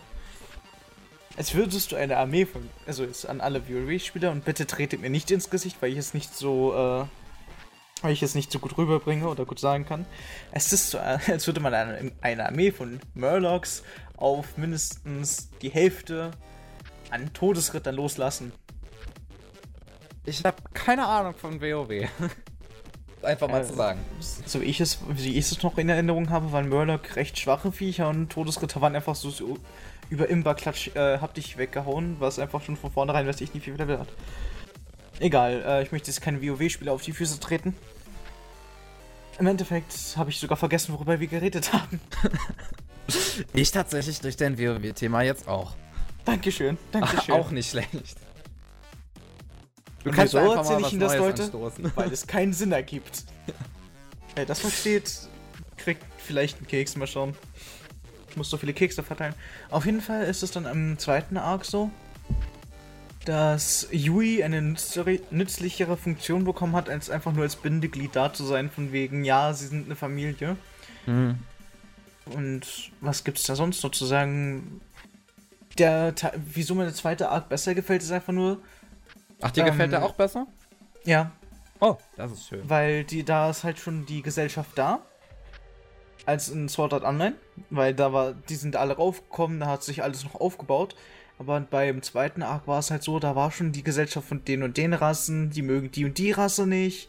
[1.37, 2.69] Als würdest du eine Armee von.
[2.87, 6.14] Also jetzt an alle WoW-Spieler und bitte tretet mir nicht ins Gesicht, weil ich es
[6.14, 6.75] nicht so.
[6.75, 7.26] Äh,
[8.03, 10.07] weil ich es nicht so gut rüberbringe oder gut sagen kann.
[10.53, 13.83] Es ist so, als würde man eine, eine Armee von Murlocs
[14.17, 16.31] auf mindestens die Hälfte
[17.11, 18.53] an Todesrittern loslassen.
[20.25, 21.91] Ich habe keine Ahnung von WoW.
[23.23, 24.01] Einfach mal Äh, zu sagen.
[24.21, 27.73] So wie ich es, wie ich es noch in Erinnerung habe, waren Murloc recht schwache
[27.73, 29.57] Viecher und Todesritter waren einfach so, so
[30.11, 33.71] über Imba-Klatsch, äh, hab dich weggehauen, was einfach schon von vornherein, weiß ich nicht, wie
[33.71, 34.09] viel Level hat.
[35.18, 37.74] Egal, äh, ich möchte jetzt keine WoW-Spieler auf die Füße treten.
[39.38, 42.00] Im Endeffekt habe ich sogar vergessen, worüber wir geredet haben.
[43.52, 45.76] Ich tatsächlich durch dein WoW-Thema jetzt auch.
[46.24, 47.35] Dankeschön, Dankeschön.
[47.35, 47.92] Auch nicht schlecht.
[50.02, 51.42] Du Und kannst wieso einfach erzähl mal ich Ihnen das, Neues Leute?
[51.44, 51.92] anstoßen.
[51.94, 53.24] Weil es keinen Sinn ergibt.
[54.35, 55.20] Wer das versteht,
[55.76, 57.37] kriegt vielleicht einen Keks, mal schauen.
[58.29, 59.35] Ich muss so viele Kekse verteilen.
[59.70, 61.90] Auf jeden Fall ist es dann im zweiten Arc so,
[63.27, 68.71] dass Yui eine nützlichere Funktion bekommen hat, als einfach nur als Bindeglied da zu sein,
[68.71, 70.57] von wegen, ja, sie sind eine Familie.
[71.05, 71.39] Hm.
[72.27, 74.81] Und was gibt's da sonst noch zu sagen?
[75.79, 78.59] Der, wieso mir der zweite Arc besser gefällt, ist einfach nur,
[79.43, 80.47] Ach, dir gefällt der Ähm, auch besser?
[81.05, 81.33] ja,
[81.81, 82.69] Oh, das ist schön.
[82.69, 85.01] Weil die, da ist halt schon die Gesellschaft da.
[86.25, 87.35] Als in Sword Art Online.
[87.71, 90.97] Weil da war, die sind alle raufgekommen, da hat sich alles noch aufgebaut.
[91.38, 94.62] Aber beim zweiten Arc war es halt so, da war schon die Gesellschaft von den
[94.62, 97.09] und den Rassen, die mögen die und die Rasse nicht.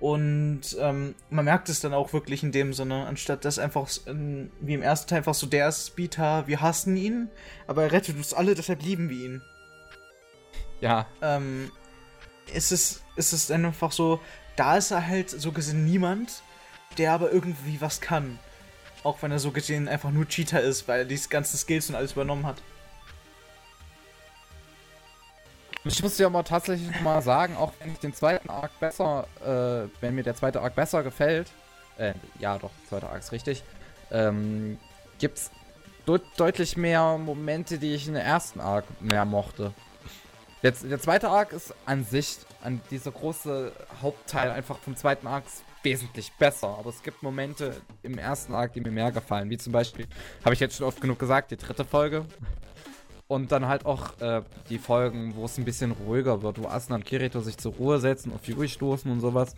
[0.00, 4.50] Und ähm, man merkt es dann auch wirklich in dem Sinne, anstatt dass einfach ähm,
[4.60, 7.28] wie im ersten Teil einfach so, der ist Speeder, wir hassen ihn,
[7.66, 9.42] aber er rettet uns alle, deshalb lieben wir ihn
[10.80, 11.70] Ja, ähm,
[12.52, 14.20] ist es, ist es dann einfach so,
[14.56, 16.42] da ist er halt so gesehen niemand,
[16.98, 18.38] der aber irgendwie was kann.
[19.04, 21.96] Auch wenn er so gesehen einfach nur Cheater ist, weil er die ganzen Skills und
[21.96, 22.62] alles übernommen hat.
[25.84, 29.88] Ich muss dir aber tatsächlich mal sagen, auch wenn ich den zweiten Arc besser, äh,
[30.00, 31.50] wenn mir der zweite Arc besser gefällt,
[31.98, 33.62] äh, ja doch, zweiter Arc ist richtig,
[34.10, 34.78] ähm,
[35.18, 35.50] gibt's
[36.06, 39.72] deut deutlich mehr Momente, die ich in der ersten Arc mehr mochte.
[40.62, 45.44] Jetzt, der zweite Arc ist an sich, an dieser große Hauptteil einfach vom zweiten Arc
[45.82, 46.68] wesentlich besser.
[46.78, 49.50] Aber es gibt Momente im ersten Arc, die mir mehr gefallen.
[49.50, 50.06] Wie zum Beispiel,
[50.44, 52.26] habe ich jetzt schon oft genug gesagt, die dritte Folge.
[53.28, 56.96] Und dann halt auch äh, die Folgen, wo es ein bisschen ruhiger wird, wo Asuna
[56.96, 59.54] und Kirito sich zur Ruhe setzen, auf Yui stoßen und sowas.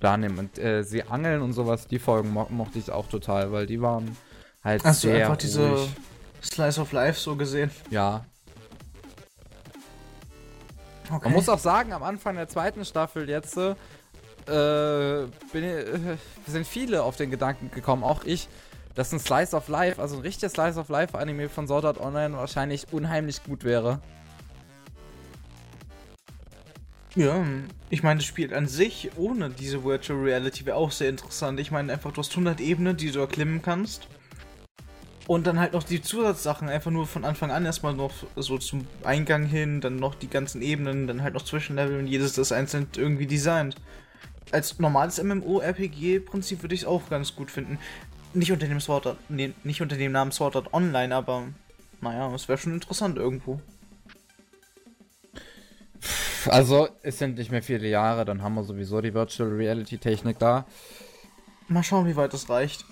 [0.00, 1.86] Da nehmen und äh, sie angeln und sowas.
[1.86, 4.16] Die Folgen mo mochte ich auch total, weil die waren
[4.64, 5.90] halt Hast du sehr einfach diese ruhig.
[6.42, 7.70] Slice of Life so gesehen?
[7.90, 8.24] Ja,
[11.12, 11.24] Okay.
[11.24, 13.74] Man muss auch sagen, am Anfang der zweiten Staffel jetzt äh,
[14.46, 18.48] bin, äh, sind viele auf den Gedanken gekommen, auch ich,
[18.94, 22.00] dass ein Slice of Life, also ein richtiges Slice of Life Anime von Sword Art
[22.00, 24.00] Online wahrscheinlich unheimlich gut wäre.
[27.16, 27.44] Ja,
[27.88, 31.58] ich meine, das Spiel an sich ohne diese Virtual Reality wäre auch sehr interessant.
[31.58, 34.06] Ich meine, einfach, du hast 100 Ebenen, die du erklimmen kannst.
[35.26, 38.86] Und dann halt noch die Zusatzsachen, einfach nur von Anfang an erstmal noch so zum
[39.04, 42.88] Eingang hin, dann noch die ganzen Ebenen, dann halt noch Zwischenlevel und jedes das einzeln
[42.96, 43.76] irgendwie designt.
[44.52, 47.78] Als normales MMO-RPG-Prinzip würde ich es auch ganz gut finden.
[48.32, 51.44] Nicht unter dem Sword Art, nee, nicht unter dem Namen Sword Art Online, aber
[52.00, 53.60] naja, es wäre schon interessant irgendwo.
[56.46, 60.38] Also, es sind nicht mehr viele Jahre, dann haben wir sowieso die Virtual Reality Technik
[60.38, 60.64] da.
[61.68, 62.84] Mal schauen, wie weit das reicht.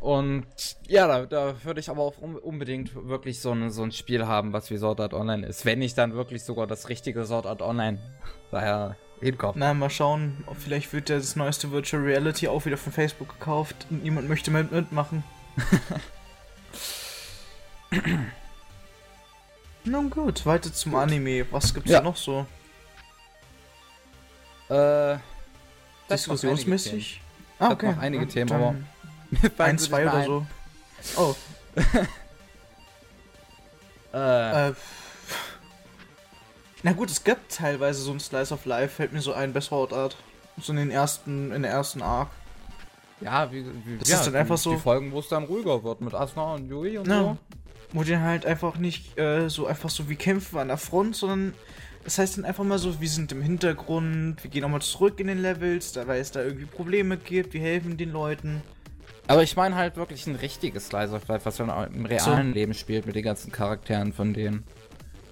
[0.00, 0.44] Und
[0.88, 4.26] ja, da, da würde ich aber auch un- unbedingt wirklich so, ein so ein Spiel
[4.26, 5.64] haben, was wie Sword Art Online ist.
[5.64, 7.98] Wenn ich dann wirklich sogar das richtige Sword Art Online
[8.50, 9.54] daher hinkomme.
[9.56, 13.30] Na, mal schauen, ob vielleicht wird ja das neueste Virtual Reality auch wieder von Facebook
[13.38, 15.24] gekauft und niemand möchte mehr mitmachen.
[19.84, 21.46] Nun gut, weiter zum Anime.
[21.52, 21.98] Was gibt's Ja.
[21.98, 22.46] da noch so?
[24.68, 25.18] Äh,
[26.10, 27.20] Diskussionsmäßig?
[27.58, 28.74] Ich hab noch einige Themen, aber-
[29.58, 30.46] ein, zwei oder so.
[31.16, 31.34] Oh,
[34.14, 34.74] Äh, Äh,
[36.82, 39.60] na gut, es gibt teilweise so ein Slice of Life, fällt mir so ein, bei
[39.60, 40.16] Sword Art.
[40.60, 42.28] So in den ersten, in der ersten Arc.
[43.20, 45.44] ja, wie, wie Das ja, ist dann einfach die, so- Die Folgen, wo es dann
[45.44, 47.20] ruhiger wird mit Asuna und Yui und Ja.
[47.20, 47.36] so.
[47.92, 51.54] Wo die halt einfach nicht äh, so einfach so wie kämpfen an der Front, sondern
[52.04, 55.20] das heißt dann einfach mal so, wir sind im Hintergrund, wir gehen auch mal zurück
[55.20, 58.62] in den Levels, da weil es da irgendwie Probleme gibt, wir helfen den Leuten.
[59.28, 62.52] Aber ich meine halt wirklich ein richtiges Slice of Life, was dann auch im realen
[62.54, 64.64] Leben spielt mit den ganzen Charakteren von denen.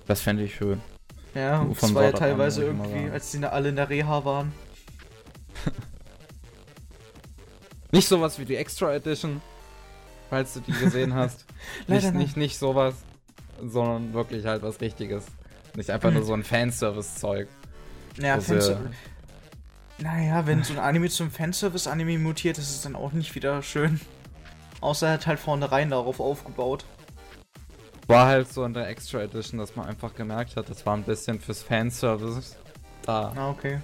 [0.06, 0.80] Das fände ich schön.
[1.34, 4.52] Ja, und das war ja teilweise irgendwie, als die alle in der Reha waren.
[7.92, 9.40] Nicht sowas wie die Extra Edition,
[10.30, 11.44] falls du die gesehen hast.
[11.86, 12.94] Leider nicht, nicht, nicht sowas,
[13.62, 15.26] sondern wirklich halt was Richtiges.
[15.76, 17.48] Nicht einfach nur so ein Fanservice-Zeug.
[18.18, 18.94] Ja, Fanservice.
[19.98, 24.00] Naja, wenn so ein Anime zum Fanservice-Anime mutiert, ist es dann auch nicht wieder schön.
[24.80, 26.84] Außer er hat halt vornherein darauf aufgebaut.
[28.06, 31.04] War halt so in der Extra Edition, dass man einfach gemerkt hat, das war ein
[31.04, 32.56] bisschen fürs Fanservice
[33.06, 33.32] da.
[33.36, 33.80] Ah, okay.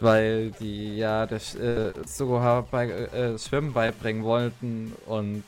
[0.00, 5.44] Weil die ja das äh, Sugoha bei äh, Schwimmen beibringen wollten und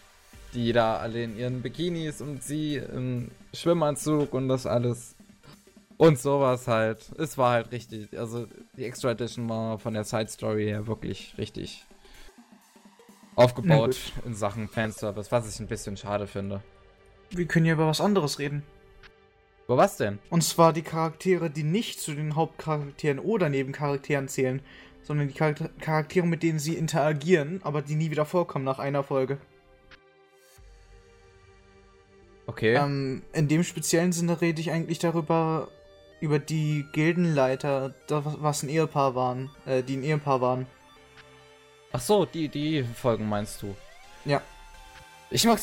[0.55, 5.15] die da alle in ihren Bikinis und sie im Schwimmanzug und das alles.
[5.97, 6.99] Und sowas halt.
[7.19, 8.19] Es war halt richtig.
[8.19, 8.47] Also
[8.77, 11.87] die Extra Edition war von der Side Story her wirklich richtig
[13.37, 13.97] aufgebaut
[14.27, 16.63] in Sachen Fanservice, was ich ein bisschen schade finde.
[17.33, 18.63] Wir können ja über was anderes reden.
[19.67, 20.19] Aber was denn?
[20.29, 24.61] Und zwar die Charaktere, die nicht zu den Hauptcharakteren oder Nebencharakteren zählen,
[25.03, 29.03] sondern die Charakter Charaktere, mit denen sie interagieren, aber die nie wieder vorkommen nach einer
[29.03, 29.39] Folge.
[32.47, 32.75] Okay.
[32.75, 35.69] Ähm, in dem speziellen Sinne rede ich eigentlich darüber,
[36.21, 40.67] über die Gildenleiter, da, was ein Ehepaar waren, äh, die ein Ehepaar waren.
[41.93, 43.75] Ach so, die, die Folgen meinst du?
[44.25, 44.41] Ja.
[45.31, 45.61] Ich mag,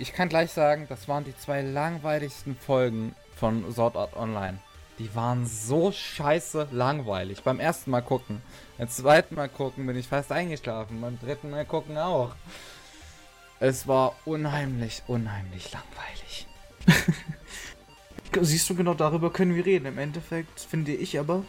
[0.00, 4.58] ich kann gleich sagen, das waren die zwei langweiligsten Folgen von Sword Art Online.
[4.98, 7.42] Die waren so scheiße langweilig.
[7.42, 8.42] Beim ersten Mal gucken.
[8.78, 11.00] Beim zweiten Mal gucken bin ich fast eingeschlafen.
[11.00, 12.34] Beim dritten Mal gucken auch.
[13.60, 16.46] Es war unheimlich, unheimlich langweilig.
[18.40, 19.86] Siehst du, genau darüber können wir reden.
[19.86, 21.44] Im Endeffekt finde ich aber,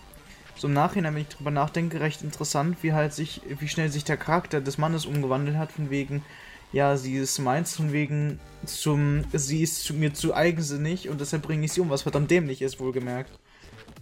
[0.56, 4.04] so im Nachhinein, wenn ich drüber nachdenke, recht interessant, wie halt sich, wie schnell sich
[4.04, 6.24] der Charakter des Mannes umgewandelt hat, von wegen,
[6.72, 11.44] ja, sie ist meins, von wegen, zum, sie ist zu mir zu eigensinnig und deshalb
[11.44, 13.32] bringe ich sie um, was verdammt dämlich ist, wohlgemerkt.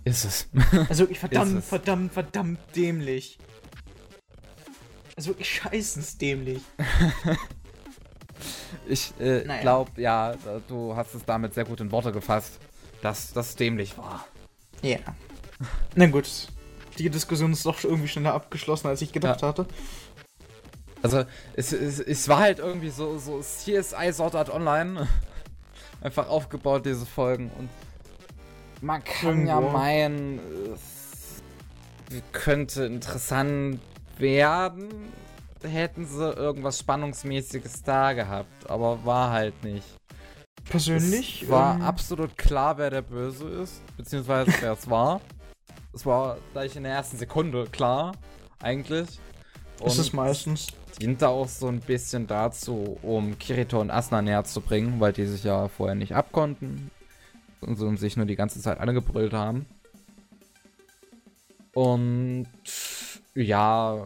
[0.04, 0.48] Ist es.
[0.90, 3.38] Also wirklich verdammt, verdammt, verdammt dämlich.
[5.16, 6.62] Also wirklich scheißens dämlich.
[8.88, 9.62] Ich äh, Naja.
[9.62, 10.36] glaube, ja,
[10.68, 12.60] du hast es damit sehr gut in Worte gefasst,
[13.02, 14.26] dass das dämlich war.
[14.82, 15.00] Ja.
[15.96, 16.48] Na gut.
[16.98, 19.50] Die Diskussion ist doch irgendwie schneller abgeschlossen, als ich gedacht Ja.
[19.50, 19.66] hatte.
[21.02, 25.08] Also, es, es, es war halt irgendwie so, so CSI Sword Art Online
[26.02, 27.52] einfach aufgebaut, diese Folgen.
[27.58, 27.70] Und
[28.82, 29.78] man kann ja Irgendwo.
[29.78, 30.40] meinen,
[30.74, 33.80] es könnte interessant
[34.18, 34.90] werden,
[35.64, 38.70] hätten sie irgendwas Spannungsmäßiges da gehabt.
[38.70, 39.86] Aber war halt nicht.
[40.70, 45.22] Persönlich Es war ähm, absolut klar, wer der Böse ist, beziehungsweise wer es war.
[45.94, 48.14] Es war gleich in der ersten Sekunde klar,
[48.60, 49.08] eigentlich.
[49.84, 50.68] ist es Und meistens.
[51.00, 55.14] Dient da auch so ein bisschen dazu, um Kirito und Asuna näher zu bringen, weil
[55.14, 56.90] die sich ja vorher nicht abkonnten
[57.62, 59.66] und so sich nur die ganze Zeit angebrüllt haben.
[61.74, 62.48] Und
[63.36, 64.04] ja,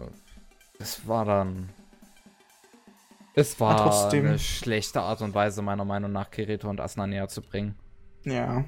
[0.80, 1.70] es war dann.
[3.34, 7.30] Es war trotzdem- eine schlechte Art und Weise, meiner Meinung nach, Kirito und Asuna näher
[7.30, 7.76] zu bringen.
[8.26, 8.66] Ja.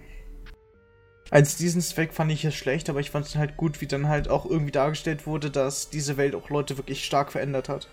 [1.29, 4.07] Als diesen Zweck fand ich es schlecht, aber ich fand es halt gut, wie dann
[4.07, 7.89] halt auch irgendwie dargestellt wurde, dass diese Welt auch Leute wirklich stark verändert hat.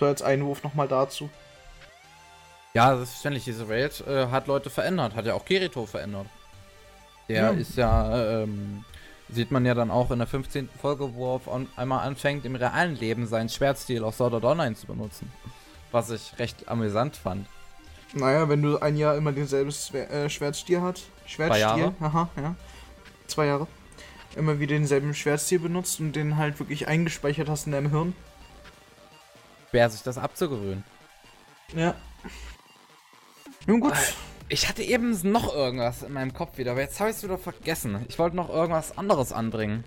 [0.00, 1.28] So als Einwurf nochmal dazu.
[2.72, 6.26] Ja, selbstverständlich, diese Welt äh, hat Leute verändert, hat ja auch Kirito verändert.
[7.28, 7.50] Der Ja.
[7.50, 8.84] ist ja, ähm,
[9.28, 10.70] sieht man ja dann auch in der 15.
[10.80, 14.74] Folge, wo er auf einmal anfängt, im realen Leben seinen Schwertstil auf Sword Art Online
[14.74, 15.30] zu benutzen.
[15.92, 17.46] Was ich recht amüsant fand.
[18.14, 21.02] Naja, wenn du ein Jahr immer denselben Schwer äh, Schwertstil hat.
[21.26, 22.54] Schwertstil, aha, ja.
[23.26, 23.66] Zwei Jahre.
[24.34, 28.14] Immer wieder denselben Schwertstil benutzt und den halt wirklich eingespeichert hast in deinem Hirn.
[29.70, 30.84] Schwer sich das abzugewöhnen.
[31.74, 31.94] Ja.
[33.66, 33.92] Nun gut.
[34.48, 37.38] Ich hatte eben noch irgendwas in meinem Kopf wieder, aber jetzt habe ich es wieder
[37.38, 38.04] vergessen.
[38.08, 39.84] Ich wollte noch irgendwas anderes anbringen.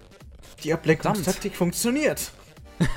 [0.63, 2.31] Die Ablenkungstaktik funktioniert.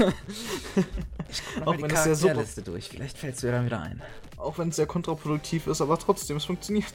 [1.58, 2.88] Noch Auch mal die wenn es sehr super- durch.
[2.88, 4.02] Vielleicht fällt es dir dann wieder ein.
[4.36, 6.92] Auch wenn es sehr kontraproduktiv ist, aber trotzdem, es funktioniert.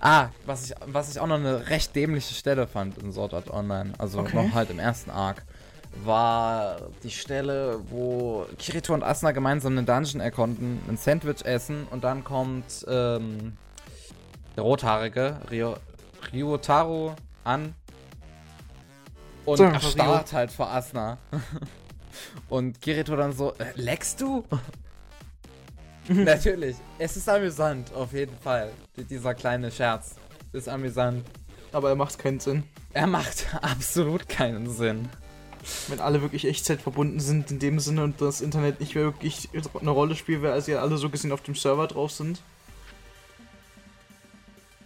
[0.00, 3.50] Ah, was ich, was ich auch noch eine recht dämliche Stelle fand in Sword Art
[3.50, 3.92] Online.
[3.98, 4.36] Also Okay.
[4.36, 5.44] noch halt im ersten Arc.
[6.04, 12.04] War die Stelle, wo Kirito und Asuna gemeinsam einen Dungeon erkonnten, ein Sandwich essen und
[12.04, 13.56] dann kommt ähm,
[14.56, 15.76] der Rothaarige, Rio,
[16.32, 17.14] Ryotaro,
[17.44, 17.74] an
[19.44, 21.18] und starrt halt vor Asuna.
[22.48, 24.44] und Kirito dann so, äh, leckst du?
[26.08, 28.70] Natürlich, es ist amüsant, auf jeden Fall.
[28.96, 30.14] Die- Dieser kleine Scherz
[30.52, 31.24] ist amüsant.
[31.72, 32.64] Aber er macht keinen Sinn.
[32.94, 35.08] Er macht absolut keinen Sinn.
[35.88, 39.48] Wenn alle wirklich Echtzeit verbunden sind in dem Sinne und das Internet nicht mehr wirklich
[39.80, 42.40] eine Rolle spielt, weil sie ja alle so gesehen auf dem Server drauf sind.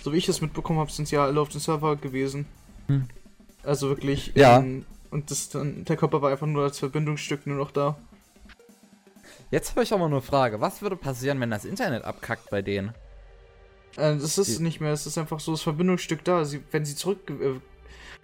[0.02, 2.46] So wie ich es mitbekommen habe, sind sie ja alle auf dem Server gewesen.
[2.88, 3.06] Hm.
[3.62, 4.32] Also wirklich.
[4.34, 4.58] Ja.
[4.58, 7.96] ähm, und das dann, der Körper war einfach nur als Verbindungsstück nur noch da.
[9.50, 10.60] Jetzt habe ich aber nur eine Frage.
[10.60, 12.88] Was würde passieren, wenn das Internet abkackt bei denen?
[13.96, 16.44] Äh, das ist Die- nicht mehr, es ist einfach so das Verbindungsstück da.
[16.44, 17.30] Sie, wenn sie zurück.
[17.30, 17.60] Äh,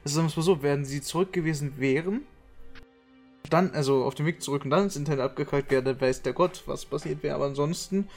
[0.04, 2.22] also sagen wir es mal so, werden sie zurück gewesen wären,
[3.50, 6.62] dann, also auf dem Weg zurück und dann ins Internet abgekackt dann weiß der Gott,
[6.66, 7.34] was passiert wäre.
[7.34, 8.08] Aber ansonsten,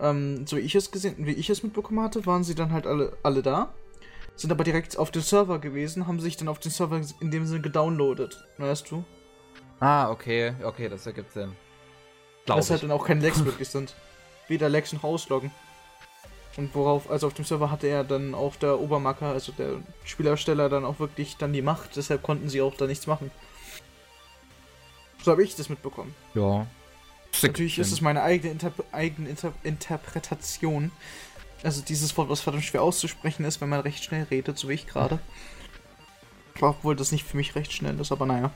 [0.00, 2.86] ähm, so wie ich es gesehen, wie ich es mitbekommen hatte, waren sie dann halt
[2.86, 3.72] alle, alle da.
[4.36, 7.44] Sind aber direkt auf den Server gewesen, haben sich dann auf den Server in dem
[7.44, 9.04] Sinne gedownloadet, weißt du?
[9.80, 11.56] Ah, okay, okay, das ergibt Sinn.
[12.46, 13.96] Glaube Dass halt dann auch keine Lags wirklich sind.
[14.46, 15.50] Weder Lags noch Ausloggen.
[16.56, 20.68] Und worauf, also auf dem Server hatte er dann auch der Obermacker, also der Spielersteller,
[20.68, 23.30] dann auch wirklich dann die Macht, deshalb konnten sie auch da nichts machen.
[25.28, 26.14] So habe ich das mitbekommen.
[26.32, 26.66] Ja.
[27.42, 30.90] Natürlich ist es meine eigene, Inter eigene Inter Interpretation.
[31.62, 34.72] Also dieses Wort, was verdammt schwer auszusprechen ist, wenn man recht schnell redet, so wie
[34.72, 35.18] ich gerade.
[36.62, 38.50] Obwohl das nicht für mich recht schnell ist, aber naja.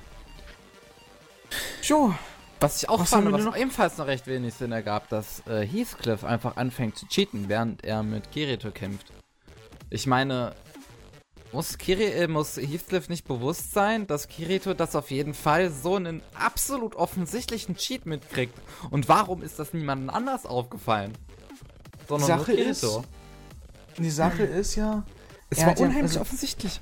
[1.82, 2.14] So,
[2.58, 3.54] Was ich auch Was fand, was noch?
[3.54, 8.02] ebenfalls noch recht wenig Sinn ergab, dass äh, Heathcliff einfach anfängt zu cheaten, während er
[8.02, 9.12] mit Kirito kämpft.
[9.90, 10.54] Ich meine,
[11.52, 15.96] muss, Kiri äh, muss Heathcliff nicht bewusst sein, dass Kirito das auf jeden Fall so
[15.96, 18.54] einen absolut offensichtlichen Cheat mitkriegt?
[18.90, 21.12] Und warum ist das niemandem anders aufgefallen?
[22.08, 22.98] Sondern Sache nur Kirito.
[22.98, 25.04] ist, die Sache ist ja,
[25.50, 26.80] es war hat ja- unheimlich also- offensichtlich.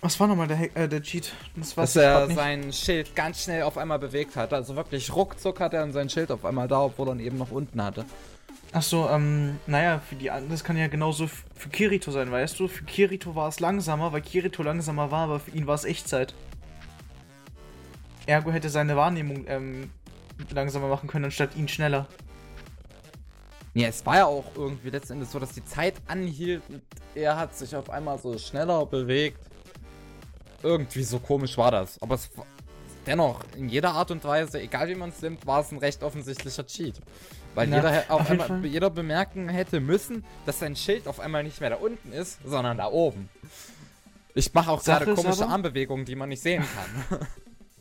[0.00, 1.32] was war nochmal der, äh, der Cheat?
[1.56, 4.52] Das Dass er sein Schild ganz schnell auf einmal bewegt hat.
[4.52, 7.50] Also wirklich ruckzuck hat er sein Schild auf einmal da, obwohl er ihn eben noch
[7.50, 8.04] unten hatte.
[8.72, 12.68] Achso, ähm, naja, für die anderen, das kann ja genauso für Kirito sein, weißt du?
[12.68, 16.34] Für Kirito war es langsamer, weil Kirito langsamer war, aber für ihn war es Echtzeit.
[18.24, 19.90] Ergo hätte seine Wahrnehmung ähm,
[20.50, 22.06] langsamer machen können, anstatt ihn schneller.
[23.74, 26.82] Ja, es war ja auch irgendwie letztendlich so, dass die Zeit anhielt und
[27.14, 29.38] er hat sich auf einmal so schneller bewegt.
[30.62, 32.00] Irgendwie so komisch war das.
[32.00, 32.46] Aber es war
[33.06, 36.02] dennoch, in jeder Art und Weise, egal wie man es nimmt, war es ein recht
[36.02, 37.00] offensichtlicher Cheat.
[37.54, 41.60] Weil Na, jeder, auf einmal, jeder bemerken hätte müssen, dass sein Schild auf einmal nicht
[41.60, 43.28] mehr da unten ist, sondern da oben.
[44.34, 46.64] Ich mache auch gerade komische aber- Armbewegungen, die man nicht sehen
[47.08, 47.20] kann.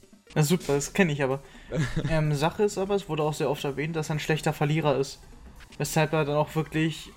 [0.36, 1.40] Na super, das kenne ich aber.
[2.10, 4.98] ähm, Sache ist aber, es wurde auch sehr oft erwähnt, dass er ein schlechter Verlierer
[4.98, 5.20] ist.
[5.78, 7.10] Weshalb er dann auch wirklich.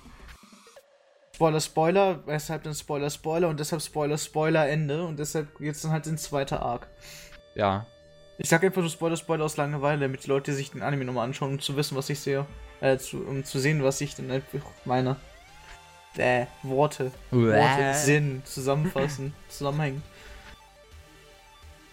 [1.33, 5.91] Spoiler, Spoiler, weshalb dann Spoiler, Spoiler und deshalb Spoiler, Spoiler, Ende und deshalb geht's dann
[5.91, 6.87] halt ins zweite Arc.
[7.55, 7.85] ja.
[8.37, 11.25] Ich sag einfach nur Spoiler, Spoiler aus Langeweile, damit die Leute sich den Anime nochmal
[11.25, 12.45] anschauen, um zu wissen, was ich sehe.
[12.81, 15.15] Äh, zu, um zu sehen, was ich dann einfach meine.
[16.17, 17.11] Äh, Worte.
[17.31, 20.03] Worte, Sinn, zusammenfassen, zusammenhängen.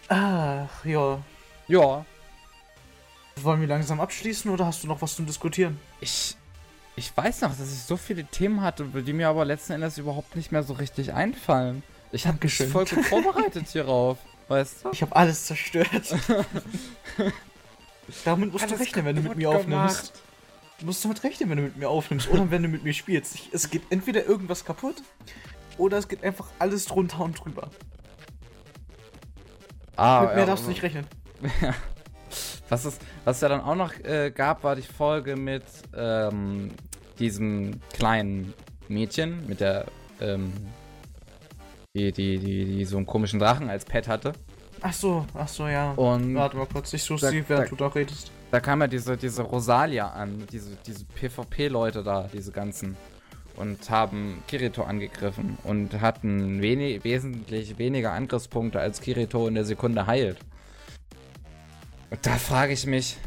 [0.08, 1.20] Ach, ja.
[1.68, 2.04] Ja.
[3.36, 5.80] Wollen wir langsam abschließen oder hast du noch was zum Diskutieren?
[6.00, 6.36] Ich,
[6.96, 10.36] ich weiß noch, dass ich so viele Themen hatte, die mir aber letzten Endes überhaupt
[10.36, 11.82] nicht mehr so richtig einfallen.
[12.10, 14.18] Ich habe mich voll gut vorbereitet hierauf,
[14.52, 14.90] weißt du?
[14.92, 15.88] Ich habe alles zerstört.
[18.24, 19.68] Damit musst du Alles rechnen, wenn du mit mir aufnimmst.
[19.68, 20.12] gemacht.
[20.80, 23.36] Du musst damit rechnen, wenn du mit mir aufnimmst oder wenn du mit mir spielst.
[23.36, 24.96] Ich, es geht entweder irgendwas kaputt
[25.78, 27.70] oder es geht einfach alles drunter und drüber.
[29.96, 31.06] Ah, mit mehr ja, darfst du nicht rechnen.
[32.68, 36.70] Was es, was ja dann auch noch äh, gab, war die Folge mit ähm,
[37.18, 38.54] diesem kleinen
[38.88, 39.84] Mädchen, mit der,
[40.22, 40.52] ähm,
[41.94, 44.32] die, die, die, die so einen komischen Drachen als Pet hatte.
[44.80, 45.92] Ach so, ach so, ja.
[45.92, 48.30] Und Warte mal kurz, ich suche Da- sie, während da- du da redest.
[48.50, 52.96] da kam ja diese, diese Rosalia an, diese, diese PvP-Leute da, diese ganzen.
[53.54, 60.06] Und haben Kirito angegriffen und hatten wenig, wesentlich weniger Angriffspunkte, als Kirito in der Sekunde
[60.06, 60.38] heilt.
[62.08, 63.18] Und da frage ich mich,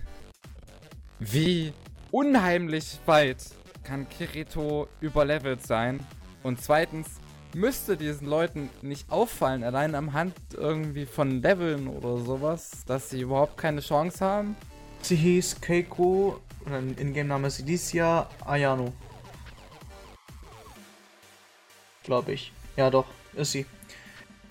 [1.19, 1.71] wie
[2.09, 3.37] unheimlich weit
[3.83, 5.99] kann Kirito überlevelt sein?
[6.41, 7.07] Und zweitens,
[7.55, 13.21] müsste diesen Leuten nicht auffallen, allein am Hand irgendwie von Leveln oder sowas, dass sie
[13.21, 14.55] überhaupt keine Chance haben?
[15.01, 18.91] Sie hieß Keiko, im Ingame-Name ist Alicia Ayano.
[22.03, 22.51] Glaube ich.
[22.75, 23.65] Ja, doch, ist sie.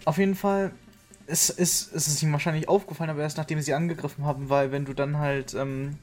[0.06, 0.72] Auf jeden Fall,
[1.26, 4.86] es ist, es ist ihm wahrscheinlich aufgefallen, aber erst nachdem sie angegriffen haben, weil wenn
[4.86, 5.98] du dann halt ähm,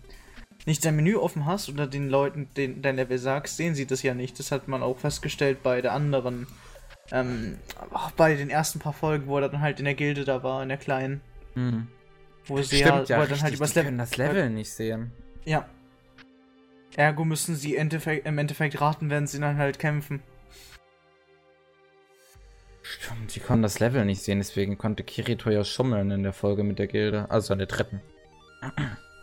[0.66, 4.04] nicht dein Menü offen hast oder den Leuten den, dein Level sagst, sehen sie das
[4.04, 4.38] ja nicht.
[4.38, 6.48] Das hat man auch festgestellt bei der anderen,
[7.12, 7.58] ähm,
[8.18, 10.70] bei den ersten paar Folgen, wo er dann halt in der Gilde da war, in
[10.70, 11.22] der kleinen.
[11.54, 11.88] Hm.
[12.46, 13.98] Wo sie Stimmt, ja, wo er richtig, dann halt übers Level.
[13.98, 15.12] das Level nicht sehen.
[15.46, 15.68] Ja.
[16.96, 20.22] Ergo müssen sie Endeffekt, im Endeffekt raten, wenn sie dann halt kämpfen.
[22.82, 26.64] Stimmt, die konnten das Level nicht sehen, deswegen konnte Kirito ja schummeln in der Folge
[26.64, 28.02] mit der Gilde, also an der dritten.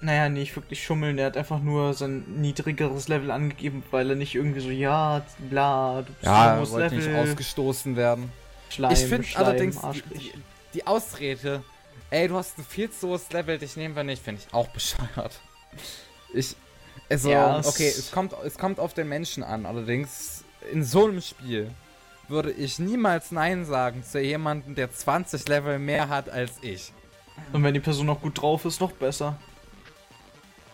[0.01, 4.34] Naja, nicht wirklich schummeln, er hat einfach nur sein niedrigeres Level angegeben, weil er nicht
[4.34, 8.30] irgendwie so, ja, bla, du bist Ja, hohes wollte nicht ausgestoßen werden.
[8.70, 10.32] Schleim, ich finde allerdings die, die,
[10.74, 11.64] die Ausrede,
[12.11, 14.68] ey, du hast ein viel zu hohes Level, dich nehmen wir nicht, finde ich auch
[14.72, 15.40] bescheuert.
[16.32, 16.55] Ich,
[17.11, 21.20] also, Ja, okay, es kommt, es kommt auf den Menschen an, allerdings in so einem
[21.22, 21.72] Spiel
[22.28, 26.92] würde ich niemals Nein sagen zu jemandem, der 20 Level mehr hat als ich.
[27.53, 29.38] Und wenn die Person noch gut drauf ist, noch besser.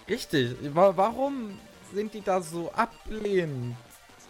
[0.09, 1.59] Richtig, wa- warum
[1.93, 3.77] sind die da so ablehnend?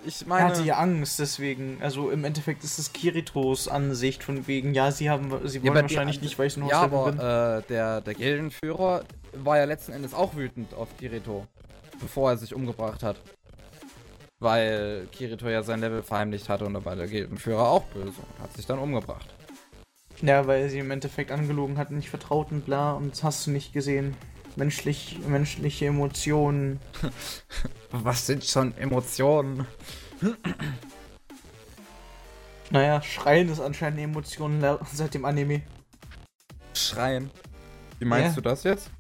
[0.07, 1.79] Ich Er meine, hatte ja Angst, deswegen.
[1.81, 5.75] Also im Endeffekt ist es Kiritos Ansicht von wegen, ja, sie haben, sie Ja, wollen
[5.77, 7.19] die wahrscheinlich andere- nicht, weil ich hohes ja, aber bin.
[7.19, 11.47] äh, der, der Gildenführer war ja letzten Endes auch wütend auf Kirito,
[12.01, 13.17] bevor er sich umgebracht hat.
[14.41, 18.43] Weil Kirito ja sein Level verheimlicht hatte und da war der Gildenführer auch böse und
[18.43, 19.27] hat sich dann umgebracht.
[20.21, 23.53] Ja, weil sie im Endeffekt angelogen hatten, nicht vertraut und bla, und das hast du
[23.53, 24.15] nicht gesehen.
[24.57, 26.81] Menschlich, menschliche Emotionen.
[27.91, 29.67] Was sind schon Emotionen?
[32.71, 35.63] Naja, Schreien ist anscheinend eine Emotion seit dem Anime.
[36.75, 37.31] Schreien.
[37.99, 38.35] Wie meinst Ja.
[38.37, 38.91] du das jetzt?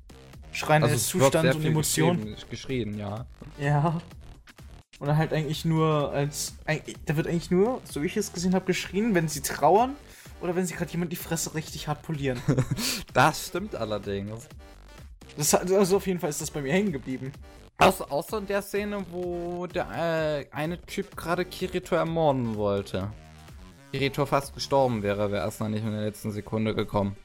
[0.53, 2.37] Schreien als es wird Zustand und Emotion.
[2.51, 3.27] Geschrien, ja.
[3.59, 4.01] Ja.
[5.01, 6.55] Oder halt eigentlich nur als.
[7.07, 9.97] Da wird eigentlich nur, so wie ich es gesehen habe, geschrien, wenn sie trauern
[10.41, 12.41] oder wenn sie gerade jemand die Fresse richtig hart polieren.
[13.13, 14.49] Das stimmt allerdings.
[15.37, 17.33] Das, hat- also auf jeden Fall ist das bei mir hängen geblieben.
[17.79, 23.11] Außer, außer in der Szene, wo der äh, eine Typ gerade Kirito ermorden wollte.
[23.93, 27.17] Kirito fast gestorben wäre, wäre erstmal nicht in der letzten Sekunde gekommen.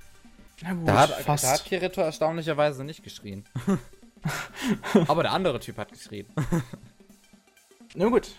[0.62, 1.44] Na gut, Da hat, fast.
[1.44, 3.46] da hat Kirito erstaunlicherweise nicht geschrien.
[5.08, 6.26] Aber der andere Typ hat geschrien.
[7.96, 8.30] Na gut.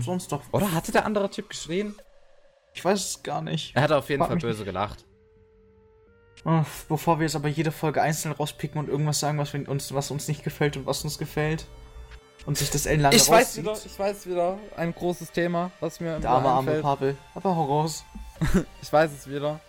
[0.00, 0.42] Sonst doch.
[0.52, 1.94] Oder hatte der andere Typ geschrien?
[2.74, 3.74] Ich weiß es gar nicht.
[3.74, 5.04] Er hat auf jeden Frag Fall böse gelacht.
[6.44, 10.10] Ah, Bevor wir jetzt aber jede Folge einzeln rauspicken und irgendwas sagen, was, uns, was
[10.10, 11.66] uns nicht gefällt und was uns gefällt.
[12.46, 16.16] Und sich das ellenlange Ich weiß wieder, ich weiß wieder, ein großes Thema, was mir
[16.16, 16.80] im Der arme, arme.
[16.80, 17.16] Pavel.
[17.34, 18.04] Aber hau raus.
[18.80, 19.60] Ich weiß es wieder.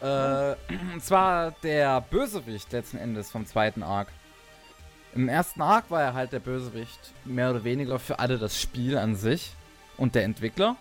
[0.00, 0.54] Äh,
[0.94, 4.08] und zwar der Bösewicht letzten Endes vom zweiten Arc.
[5.14, 8.96] Im ersten Arc war er halt der Bösewicht, mehr oder weniger für alle das Spiel
[8.96, 9.54] an sich
[9.96, 10.76] und der Entwickler.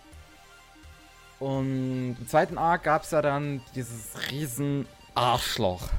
[1.40, 4.86] Und im zweiten Arc gab es ja dann dieses riesen
[5.20, 5.90] Arschloch.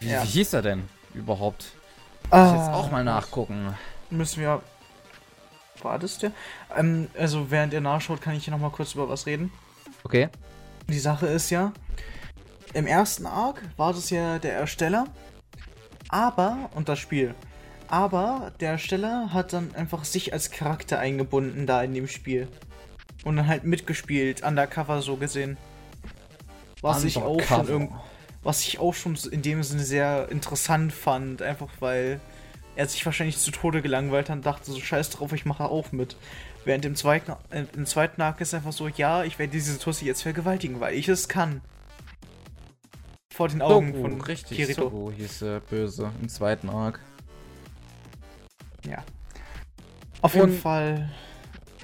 [0.00, 0.22] Wie, Ja.
[0.22, 1.72] wie hieß er denn überhaupt?
[2.30, 3.74] Ah, Muss ich jetzt auch mal nachgucken.
[4.10, 4.62] Müssen wir.
[5.82, 6.32] War das der?
[6.76, 9.52] Ähm, also, während ihr nachschaut, kann ich hier nochmal kurz über was reden.
[10.04, 10.28] Okay.
[10.88, 11.72] Die Sache ist ja,
[12.72, 15.06] im ersten Arc war das ja der Ersteller,
[16.08, 17.34] aber, und das Spiel,
[17.88, 22.48] aber der Ersteller hat dann einfach sich als Charakter eingebunden da in dem Spiel.
[23.24, 25.56] Und dann halt mitgespielt, undercover so gesehen.
[26.82, 27.92] Was ich auch schon irgend,
[28.42, 32.20] was ich auch schon in dem Sinne sehr interessant fand, einfach weil
[32.74, 35.92] er sich wahrscheinlich zu Tode gelangweilt hat und dachte so, scheiß drauf, ich mache auch
[35.92, 36.16] mit.
[36.64, 40.06] Während im zweiten, äh, im zweiten Arc ist einfach so, ja, ich werde diese Tussi
[40.06, 41.60] jetzt vergewaltigen, weil ich es kann.
[43.32, 44.82] Vor den Augen Sogu, von richtig, Kirito.
[44.82, 47.00] Sogu hieß er böse im zweiten Arc.
[48.86, 49.04] Ja.
[50.20, 51.10] Auf jeden Und- Fall,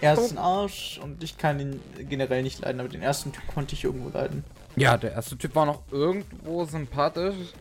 [0.00, 3.46] er ist ein Arsch und ich kann ihn generell nicht leiden, aber den ersten Typ
[3.48, 4.44] konnte ich irgendwo leiden.
[4.80, 7.52] Ja, der erste Typ war noch irgendwo sympathisch.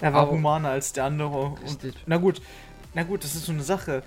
[0.00, 1.56] Er war humaner als der andere.
[1.66, 2.40] Und, na gut,
[2.94, 4.02] na gut, das ist so eine Sache.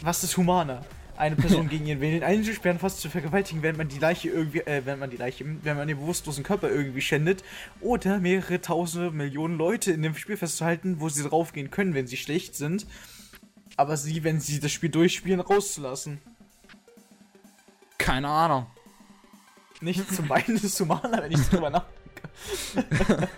[0.00, 0.84] Was ist humaner?
[1.16, 4.82] Eine Person gegen ihren Willen einzusperren, fast zu vergewaltigen, wenn man die Leiche irgendwie, äh,
[4.84, 7.44] wenn man die Leiche, wenn man den bewusstlosen Körper irgendwie schändet,
[7.80, 12.16] oder mehrere tausende Millionen Leute in dem Spiel festzuhalten, wo sie draufgehen können, wenn sie
[12.16, 12.86] schlecht sind,
[13.76, 16.20] aber sie, wenn sie das Spiel durchspielen, rauszulassen.
[17.98, 18.66] Keine Ahnung.
[19.82, 23.28] Nicht zum Beinen ist humaner, wenn ich drüber nachdenke.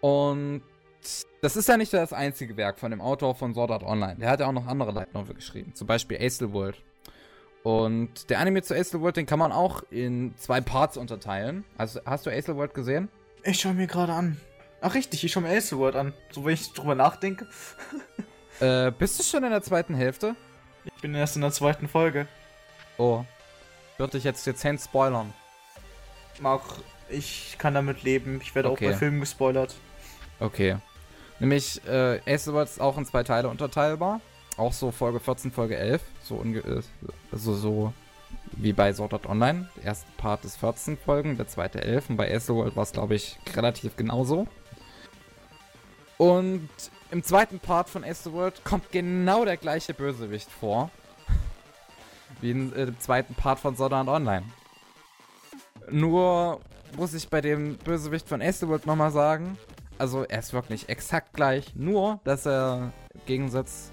[0.00, 0.62] Und
[1.40, 4.16] das ist ja nicht das einzige Werk von dem Autor von Sword Art Online.
[4.16, 5.74] Der hat ja auch noch andere Light Novel geschrieben.
[5.74, 6.80] Zum Beispiel Acel World.
[7.62, 11.64] Und der Anime zu Acel World, den kann man auch in zwei Parts unterteilen.
[11.78, 13.08] Also, hast du Acel World gesehen?
[13.44, 14.40] Ich schau mir gerade an.
[14.80, 16.12] Ach richtig, ich schau mir Ace Word an.
[16.32, 17.46] So wenn ich drüber nachdenke.
[18.60, 20.36] Äh, bist du schon in der zweiten Hälfte?
[20.84, 22.28] Ich bin erst in der zweiten Folge.
[22.98, 23.24] Oh.
[24.02, 25.32] Würde ich jetzt dezent spoilern.
[26.40, 26.78] Mach,
[27.08, 28.40] ich kann damit leben.
[28.42, 28.86] Ich werde Okay.
[28.86, 29.76] auch bei Filmen gespoilert.
[30.40, 30.78] Okay.
[31.38, 34.20] Nämlich, äh, Ace ist auch in zwei Teile unterteilbar.
[34.56, 36.02] Auch so Folge 14, Folge 11.
[36.20, 36.82] So, unge äh,
[37.30, 37.92] also so
[38.50, 39.68] wie bei Sword Art Online.
[39.76, 42.10] Der erste Part ist 14 Folgen, der zweite 11.
[42.10, 44.48] Und bei Ace World war es, glaube ich, relativ genauso.
[46.18, 46.68] Und
[47.12, 50.90] im zweiten Part von Ace the World kommt genau der gleiche Bösewicht vor.
[52.40, 54.44] Wie in, äh, im zweiten Part von Sword Online.
[55.90, 56.60] Nur
[56.96, 59.58] muss ich bei dem Bösewicht von Ace the World nochmal sagen,
[59.98, 63.92] also er ist wirklich exakt gleich, nur dass er im Gegensatz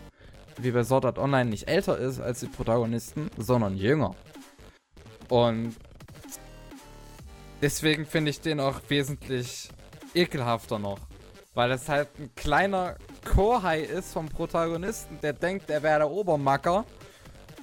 [0.58, 4.16] wie bei Sword Art Online nicht älter ist als die Protagonisten, sondern jünger.
[5.30, 5.76] Und
[7.62, 9.70] deswegen finde ich den auch wesentlich
[10.14, 11.00] ekelhafter noch.
[11.54, 16.86] Weil es halt ein kleiner Kohai ist vom Protagonisten, der denkt, er wäre der Obermacker.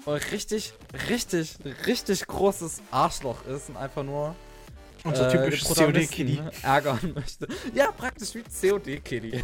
[0.06, 0.72] Richtig,
[1.08, 4.36] richtig, richtig großes Arschloch ist und einfach nur
[5.02, 6.40] Unser äh, typisches COD-Kitty.
[6.62, 7.48] ärgern möchte.
[7.74, 9.42] Ja, praktisch wie COD-Kitty.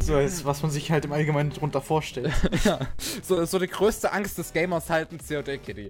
[0.00, 2.32] So ist, was man sich halt im Allgemeinen darunter vorstellt.
[2.64, 2.80] ja,
[3.22, 5.88] so, so die größte Angst des Gamers halt ein COD-Kitty.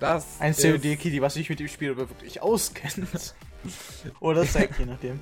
[0.00, 3.34] Das Ein COD-Kitty, was sich mit dem Spiel aber wirklich auskennt.
[4.20, 5.20] Oder zeigt, je nachdem.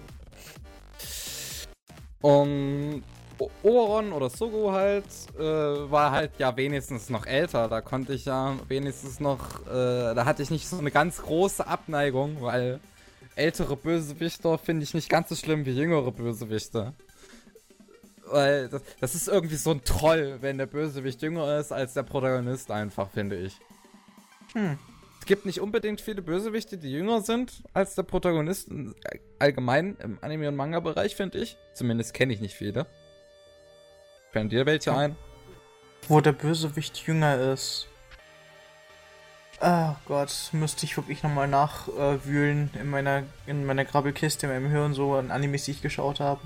[2.20, 3.04] Und
[3.62, 5.04] Oberon oder Sogo halt
[5.38, 7.68] äh, war halt ja wenigstens noch älter.
[7.68, 11.66] Da konnte ich ja wenigstens noch, äh, da hatte ich nicht so eine ganz große
[11.66, 12.80] Abneigung, weil
[13.36, 16.92] ältere Bösewichter finde ich nicht ganz so schlimm wie jüngere Bösewichte.
[18.26, 22.02] Weil das, das ist irgendwie so ein Troll, wenn der Bösewicht jünger ist als der
[22.04, 23.56] Protagonist einfach, finde ich.
[24.52, 24.78] Hm.
[25.18, 28.68] Es gibt nicht unbedingt viele Bösewichte, die jünger sind als der Protagonist.
[28.68, 28.94] in-
[29.38, 31.56] Allgemein im Anime- und Manga-Bereich, finde ich.
[31.74, 32.86] Zumindest kenne ich nicht viele.
[34.32, 35.16] Fallen dir welche ein?
[36.08, 37.88] Wo der Bösewicht jünger ist.
[39.60, 44.94] Ach Gott, müsste ich wirklich nochmal nachwühlen in meiner in meiner Grabbelkiste, in meinem Hirn,
[44.94, 46.40] so an Animes, die ich geschaut habe.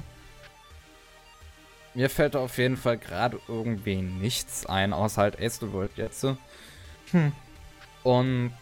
[1.95, 6.26] Mir fällt auf jeden Fall gerade irgendwie nichts ein, außer halt Ace the World jetzt.
[7.12, 7.32] Hm.
[8.03, 8.53] Und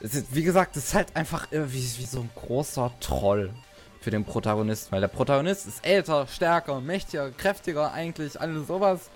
[0.00, 3.54] ist, wie gesagt, es ist halt einfach irgendwie wie so ein großer Troll
[4.04, 9.10] für den Protagonisten, weil der Protagonist ist älter, stärker, mächtiger, kräftiger, eigentlich alles sowas.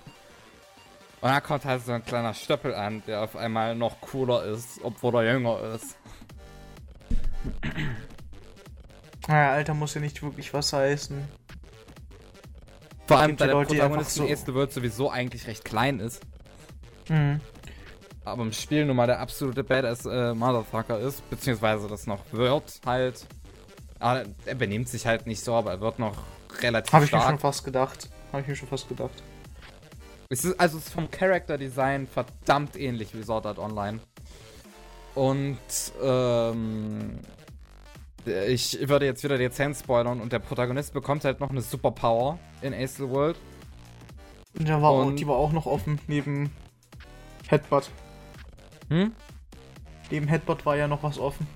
[1.21, 4.79] Und dann kommt halt so ein kleiner Stöppel an, der auf einmal noch cooler ist,
[4.83, 5.95] obwohl er jünger ist.
[9.27, 11.23] Naja, Alter muss ja nicht wirklich was heißen.
[13.07, 15.99] Vor allem, da der Leute, Protagonist in so- Ace the World sowieso eigentlich recht klein
[15.99, 16.21] ist.
[17.07, 17.41] Hm.
[18.23, 22.81] aber im Spiel nun mal der absolute Badass äh, Motherfucker ist, beziehungsweise das noch wird
[22.85, 23.25] halt.
[23.99, 26.15] Aber er benimmt sich halt nicht so, aber er wird noch
[26.61, 28.09] relativ Habe ich mir schon fast gedacht.
[28.31, 29.23] Habe ich mir schon fast gedacht.
[30.29, 33.99] Es ist, also es ist vom Character Design verdammt ähnlich wie Sword Art Online.
[35.15, 35.57] Und
[36.03, 37.19] ähm,
[38.25, 42.73] ich würde jetzt wieder dezent spoilern und der Protagonist bekommt halt noch eine Superpower in
[42.73, 43.37] Ace the World.
[44.59, 46.51] Ja, war auch, Und- die war auch noch offen, neben
[47.47, 47.89] Headbutt.
[48.89, 49.13] Hm?
[50.11, 51.47] Neben Headbutt war ja noch was offen.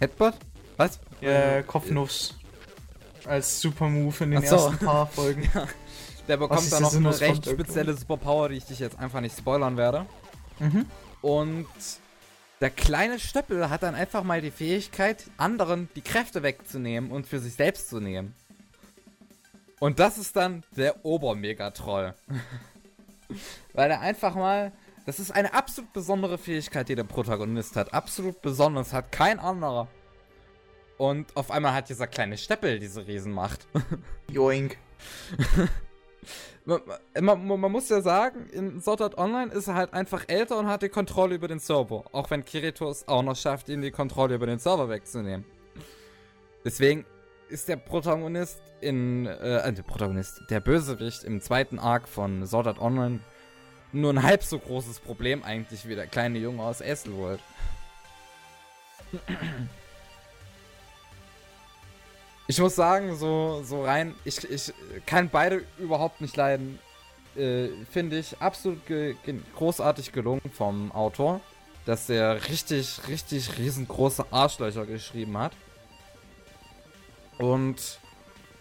[0.00, 0.34] Headbutt?
[0.76, 1.00] Was?
[1.20, 2.34] Äh, Kopfnuss.
[3.24, 4.56] Als Super Move in den so.
[4.56, 5.50] ersten paar Folgen.
[6.28, 9.20] Der Was bekommt dann der noch eine recht spezielle Superpower, die ich dich jetzt einfach
[9.20, 10.06] nicht spoilern werde.
[10.58, 10.86] mhm.
[11.22, 11.68] Und
[12.60, 17.38] der kleine Stöppel hat dann einfach mal die Fähigkeit, anderen die Kräfte wegzunehmen und für
[17.38, 18.34] sich selbst zu nehmen.
[19.78, 22.14] Und das ist dann der Obermegatroll.
[23.74, 24.72] Weil er einfach mal.
[25.04, 27.94] Das ist eine absolut besondere Fähigkeit, die der Protagonist hat.
[27.94, 28.92] Absolut besonders.
[28.92, 29.86] Hat kein anderer.
[30.98, 33.66] Und auf einmal hat dieser kleine Steppel diese Riesenmacht.
[34.30, 34.78] Joink.
[36.64, 36.80] Man,
[37.20, 40.66] man, man muss ja sagen, in Sword Art Online ist er halt einfach älter und
[40.66, 42.04] hat die Kontrolle über den Server.
[42.10, 45.44] Auch wenn Kirito es auch noch schafft, ihm die Kontrolle über den Server wegzunehmen.
[46.64, 47.06] Deswegen
[47.48, 52.66] ist der Protagonist in, äh, äh, der Protagonist, der Bösewicht im zweiten Arc von Sword
[52.66, 53.20] Art Online
[53.92, 57.40] nur ein halb so großes Problem eigentlich wie der kleine Junge aus Esselworld.
[62.48, 64.72] Ich muss sagen, so, so rein, ich, ich
[65.04, 66.78] kann beide überhaupt nicht leiden.
[67.36, 69.16] Äh, Finde ich absolut ge
[69.56, 71.40] großartig gelungen vom Autor,
[71.86, 75.52] dass er richtig, richtig riesengroße Arschlöcher geschrieben hat.
[77.38, 77.98] Und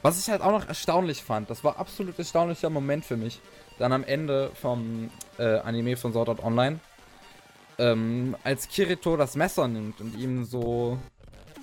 [0.02, 3.40] was ich halt auch noch erstaunlich fand, das war absolut erstaunlicher Moment für mich,
[3.78, 6.80] dann am Ende vom äh, Anime von Sword Art Online,
[7.78, 10.98] ähm, als Kirito das Messer nimmt und ihm so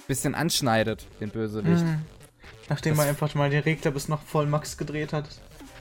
[0.09, 1.85] bisschen anschneidet, den Bösewicht.
[1.85, 2.03] Mhm.
[2.69, 5.29] Nachdem Das- er einfach mal den Regler bis nach voll Max gedreht hat.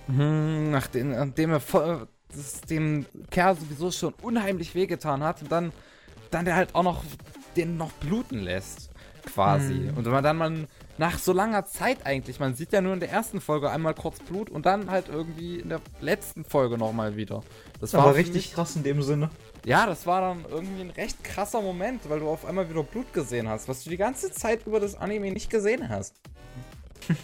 [0.08, 5.72] Mhm, nachdem, nachdem er voll, das dem Kerl sowieso schon unheimlich wehgetan hat und dann,
[6.32, 7.04] dann der halt auch noch
[7.56, 8.90] den noch bluten lässt.
[9.26, 9.74] Quasi.
[9.90, 9.98] Hm.
[9.98, 10.68] Und wenn man dann mal
[10.98, 14.20] nach so langer Zeit eigentlich, man sieht ja nur in der ersten Folge einmal kurz
[14.20, 17.44] Blut und dann halt irgendwie in der letzten Folge nochmal wieder.
[17.80, 19.30] Das Aber für richtig krass in dem Sinne.
[19.66, 23.14] Ja, das war dann irgendwie ein recht krasser Moment, weil du auf einmal wieder Blut
[23.14, 26.16] gesehen hast, was du die ganze Zeit über das Anime nicht gesehen hast.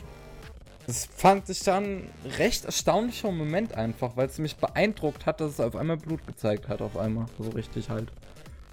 [0.88, 5.52] Das fand ich dann ein recht erstaunlicher Moment einfach, weil es mich beeindruckt hat, dass
[5.52, 7.26] es auf einmal Blut gezeigt hat, auf einmal.
[7.38, 8.10] So richtig halt.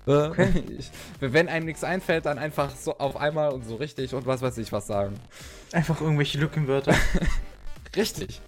[0.06, 0.48] Äh,
[0.78, 4.42] ich, wenn einem nichts einfällt, dann einfach so auf einmal und so richtig und was
[4.42, 5.18] weiß ich was sagen.
[5.72, 6.94] Einfach irgendwelche Lückenwörter.
[7.96, 8.40] Richtig.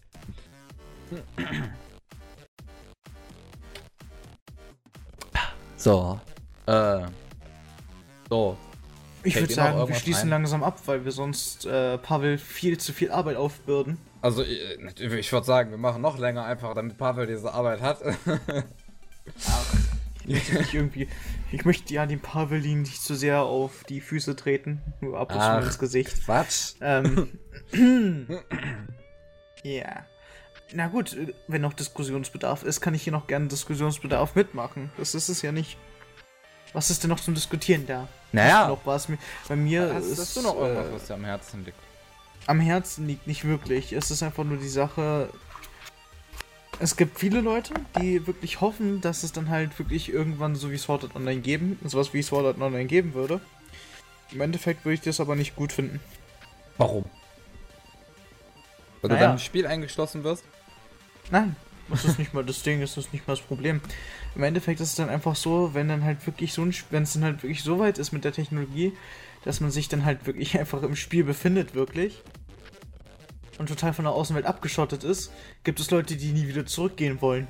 [5.86, 6.20] So.
[6.66, 7.02] Äh.
[8.28, 8.56] So.
[9.22, 10.30] Ich würde sagen, wir schließen ein?
[10.30, 13.96] langsam ab, weil wir sonst äh, Pavel viel zu viel Arbeit aufbürden.
[14.20, 18.00] Also, äh, ich würde sagen, wir machen noch länger einfach, damit Pavel diese Arbeit hat.
[19.46, 19.74] Ach,
[20.24, 21.08] ich möchte nicht irgendwie.
[21.52, 24.82] Ich möchte ja den Pavelin nicht zu sehr auf die Füße treten.
[25.00, 26.24] Nur ab und zu ins Gesicht.
[26.24, 26.74] Quatsch.
[26.80, 27.28] Ähm.
[29.62, 30.04] Ja.
[30.72, 34.90] Na gut, äh, wenn noch Diskussionsbedarf ist, kann ich hier noch gerne Diskussionsbedarf mitmachen.
[34.96, 35.76] Das ist es ja nicht.
[36.72, 38.08] Was ist denn noch zum Diskutieren da?
[38.32, 38.68] Naja.
[38.68, 39.08] Noch was.
[39.48, 41.78] Bei mir Hast, ist hast du noch irgendwas, äh, was dir am Herzen liegt?
[42.46, 43.92] am Herzen liegt nicht wirklich.
[43.92, 45.28] Es ist einfach nur die Sache.
[46.78, 50.76] Es gibt viele Leute, die wirklich hoffen, dass es dann halt wirklich irgendwann so wie
[50.76, 53.40] Sword Art Online geben, sowas wie Sword Art Online geben würde.
[54.30, 56.00] Im Endeffekt würde ich das aber nicht gut finden.
[56.76, 57.04] Warum?
[59.06, 59.26] Weil du Naja.
[59.28, 60.44] dann im Spiel eingeschlossen wirst?
[61.30, 61.54] Nein,
[61.88, 63.80] das ist nicht mal das Ding, das ist nicht mal das Problem.
[64.34, 67.12] Im Endeffekt ist es dann einfach so, wenn dann halt wirklich so ein, wenn es
[67.12, 68.92] dann halt wirklich so weit ist mit der Technologie,
[69.44, 72.22] dass man sich dann halt wirklich einfach im Spiel befindet, wirklich.
[73.58, 75.32] Und total von der Außenwelt abgeschottet ist,
[75.64, 77.46] gibt es Leute, die nie wieder zurückgehen wollen.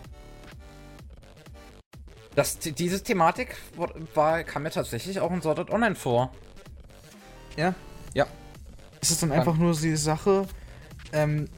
[2.36, 6.32] Das, diese Thematik war, war, kam mir tatsächlich auch in Sword Art Online vor.
[7.57, 7.74] Ja?
[8.12, 8.26] Ja.
[9.00, 10.46] Es ist dann einfach nur die Sache,
[11.12, 11.48] ähm,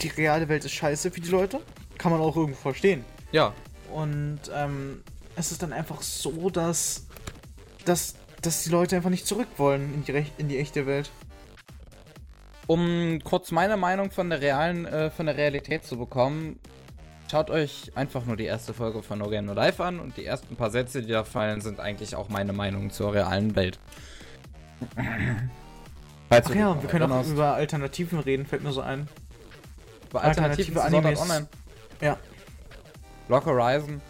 [0.00, 1.60] die reale Welt ist scheiße für die Leute.
[1.96, 3.04] Kann man auch irgendwo verstehen.
[3.32, 3.52] Ja.
[3.92, 5.02] Und ähm,
[5.36, 7.06] es ist dann einfach so, dass,
[7.84, 11.10] dass, dass die Leute einfach nicht zurück wollen in die, Rech in die echte Welt.
[12.66, 16.58] Um kurz meine Meinung von der realen, äh, von der Realität zu bekommen,
[17.30, 20.26] schaut euch einfach nur die erste Folge von No Game No Life an und die
[20.26, 23.78] ersten paar Sätze, die da fallen, sind eigentlich auch meine Meinung zur realen Welt.
[26.28, 27.32] Falls Ach ja, wir können auch erinnerst.
[27.32, 29.08] über Alternativen reden, fällt mir so ein.
[30.10, 31.20] über Alternativen alternative zu Animes.
[31.20, 31.48] Online.
[32.00, 32.18] Ja.
[33.28, 34.00] Block Horizon.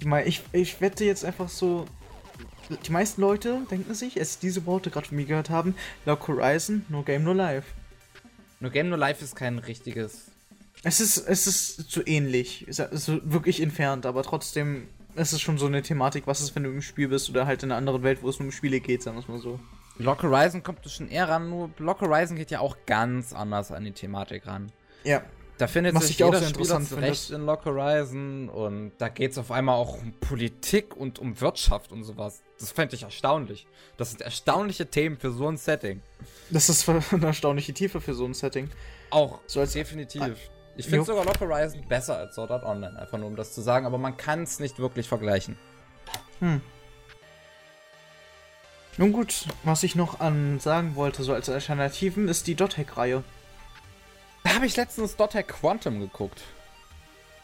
[0.00, 1.86] Ich meine, ich, ich wette jetzt einfach so.
[2.86, 5.74] Die meisten Leute denken sich, als diese Worte gerade von mir gehört haben,
[6.04, 7.66] Lock Horizon, No Game, No Life.
[8.60, 10.26] No Game No Life ist kein richtiges.
[10.84, 12.66] Es ist, es ist zu ähnlich.
[12.68, 14.86] Es ist wirklich entfernt, aber trotzdem
[15.16, 17.62] ist es schon so eine Thematik, was ist, wenn du im Spiel bist oder halt
[17.62, 19.58] in einer anderen Welt, wo es nur um Spiele geht, sagen wir es mal so.
[19.98, 23.72] Block Horizon kommt du schon eher ran, nur Block Horizon geht ja auch ganz anders
[23.72, 24.70] an die Thematik ran.
[25.04, 25.22] Ja.
[25.58, 29.38] Da findet Was sich jeder sehr Spieler zurecht in Lock Horizon und da geht es
[29.38, 32.42] auf einmal auch um Politik und um Wirtschaft und sowas.
[32.60, 33.66] Das fände ich erstaunlich.
[33.96, 36.00] Das sind erstaunliche Themen für so ein Setting.
[36.50, 38.70] Das ist eine erstaunliche Tiefe für so ein Setting.
[39.10, 40.22] Auch So als- definitiv.
[40.76, 40.90] Ich Jo.
[40.90, 43.84] finde sogar Lock Horizon besser als Sword Art Online, einfach nur um das zu sagen,
[43.84, 45.58] aber man kann es nicht wirklich vergleichen.
[46.38, 46.60] Hm.
[48.98, 53.22] Nun gut, was ich noch an sagen wollte, so als Alternativen, ist die Dot-Hack-Reihe.
[54.42, 56.42] Da habe ich letztens Dot Hack Quantum geguckt.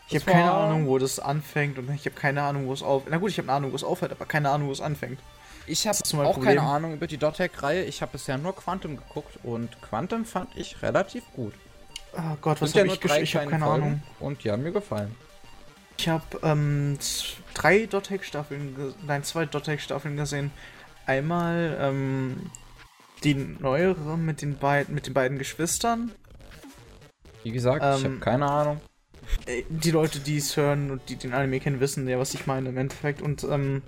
[0.08, 3.04] Ich habe keine Ahnung, wo das anfängt und ich habe keine Ahnung, wo es auf.
[3.08, 5.18] Na gut, ich habe eine Ahnung, wo es aufhört, aber keine Ahnung, wo es anfängt.
[5.66, 6.56] Ich habe auch Problem.
[6.56, 7.84] keine Ahnung über die Dot Hack-Reihe.
[7.84, 11.54] Ich habe bisher nur Quantum geguckt und Quantum fand ich relativ gut.
[12.12, 14.02] Oh Gott, was ja habe nur ich gesch drei Ich habe keine Folgen Ahnung.
[14.20, 15.14] Und die haben mir gefallen.
[15.96, 16.98] Ich habe ähm,
[17.54, 20.50] drei Dot-Hack-Staffeln, nein, zwei Dot-Hack-Staffeln gesehen.
[21.06, 22.50] Einmal ähm,
[23.22, 26.12] die neuere mit den, beiden mit den beiden Geschwistern.
[27.42, 28.80] Wie gesagt, ich Ähm, habe keine Ahnung.
[29.46, 32.46] Äh, Die Leute, die es hören und die den Anime kennen, wissen ja, was ich
[32.46, 33.20] meine im Endeffekt.
[33.22, 33.82] Und ähm,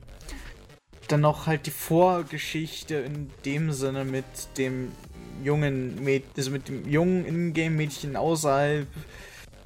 [1.09, 4.25] dann noch halt die Vorgeschichte in dem Sinne mit
[4.59, 4.93] dem
[5.43, 8.87] jungen Mäd also mit dem jungen Ingame-Mädchen außerhalb,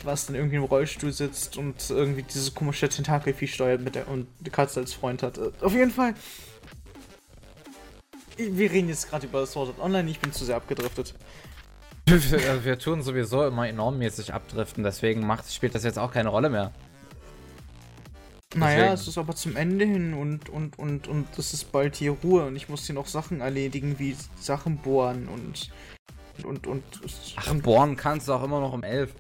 [0.05, 4.27] was dann irgendwie im Rollstuhl sitzt und irgendwie dieses komische Tentakelvieh steuert mit der und
[4.41, 5.39] die Katze als Freund hat.
[5.39, 6.15] Äh, Auf jeden Fall.
[8.37, 11.15] Wir reden jetzt gerade über Sword Art Online, ich bin zu sehr abgedriftet.
[12.07, 16.51] wir, wir tun sowieso immer enormmäßig abdriften, deswegen macht, spielt das jetzt auch keine Rolle
[16.51, 16.73] mehr.
[18.55, 18.95] Naja, Deswegen.
[18.95, 22.47] es ist aber zum Ende hin und und und und es ist bald hier Ruhe
[22.47, 25.71] und ich muss hier noch Sachen erledigen, wie Sachen bohren und
[26.45, 26.83] und und,
[27.37, 29.15] Ach, und bohren kannst du auch immer noch um 11.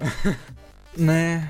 [0.96, 1.42] nee,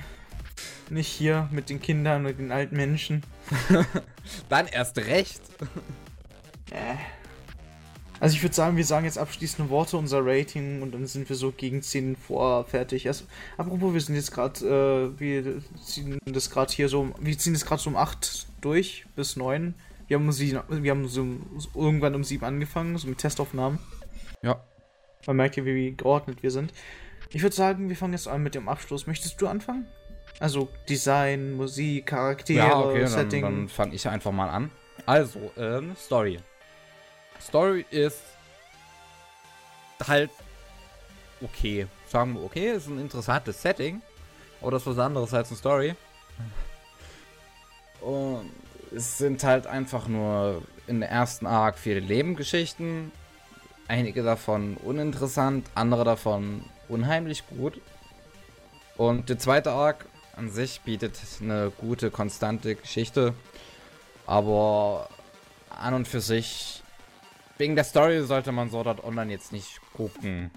[0.90, 3.22] Nicht hier mit den Kindern und den alten Menschen.
[4.49, 5.40] Dann erst recht.
[6.75, 6.97] Äh.
[8.20, 11.37] Also ich würde sagen, wir sagen jetzt abschließende Worte, unser Rating und dann sind wir
[11.37, 13.07] so gegen 10 vor fertig.
[13.09, 13.25] Also,
[13.59, 17.66] apropos, wir sind jetzt gerade, äh, wir ziehen das gerade hier so, wir ziehen das
[17.66, 19.75] gerade so um 8 durch bis 9.
[20.07, 21.27] Wir haben, sie, wir haben so,
[21.75, 23.79] irgendwann um 7 angefangen, so mit Testaufnahmen.
[24.43, 24.61] Ja.
[25.27, 26.72] Man merkt ja, wie geordnet wir sind.
[27.31, 29.07] Ich würde sagen, wir fangen jetzt an mit dem Abschluss.
[29.07, 29.87] Möchtest du anfangen?
[30.41, 33.43] Also Design, Musik, Charaktere, Ja, okay, dann, Setting.
[33.43, 34.70] dann fange ich einfach mal an.
[35.07, 36.39] Also, ähm, Story.
[37.47, 38.22] Story ist
[40.07, 40.30] halt
[41.40, 41.86] okay.
[42.07, 44.03] Sagen wir okay, ist ein interessantes Setting.
[44.61, 45.95] Aber das ist was anderes als eine Story.
[48.01, 48.51] Und
[48.95, 53.12] es sind halt einfach nur in der ersten Arc viele Nebengeschichten.
[53.88, 57.80] Einige davon uninteressant, andere davon unheimlich gut.
[58.97, 63.34] Und der zweite Arc an sich bietet eine gute, konstante Geschichte.
[64.26, 65.09] Aber
[65.68, 66.82] an und für sich,
[67.59, 70.50] wegen der Story sollte man Sword Art Online jetzt nicht gucken.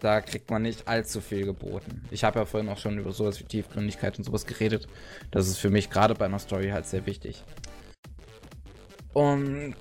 [0.00, 2.04] Da kriegt man nicht allzu viel geboten.
[2.10, 4.86] Ich habe ja vorhin auch schon über sowas wie Tiefgründigkeit und sowas geredet.
[5.30, 7.42] Das ist für mich gerade bei einer Story halt sehr wichtig.
[9.12, 9.74] Und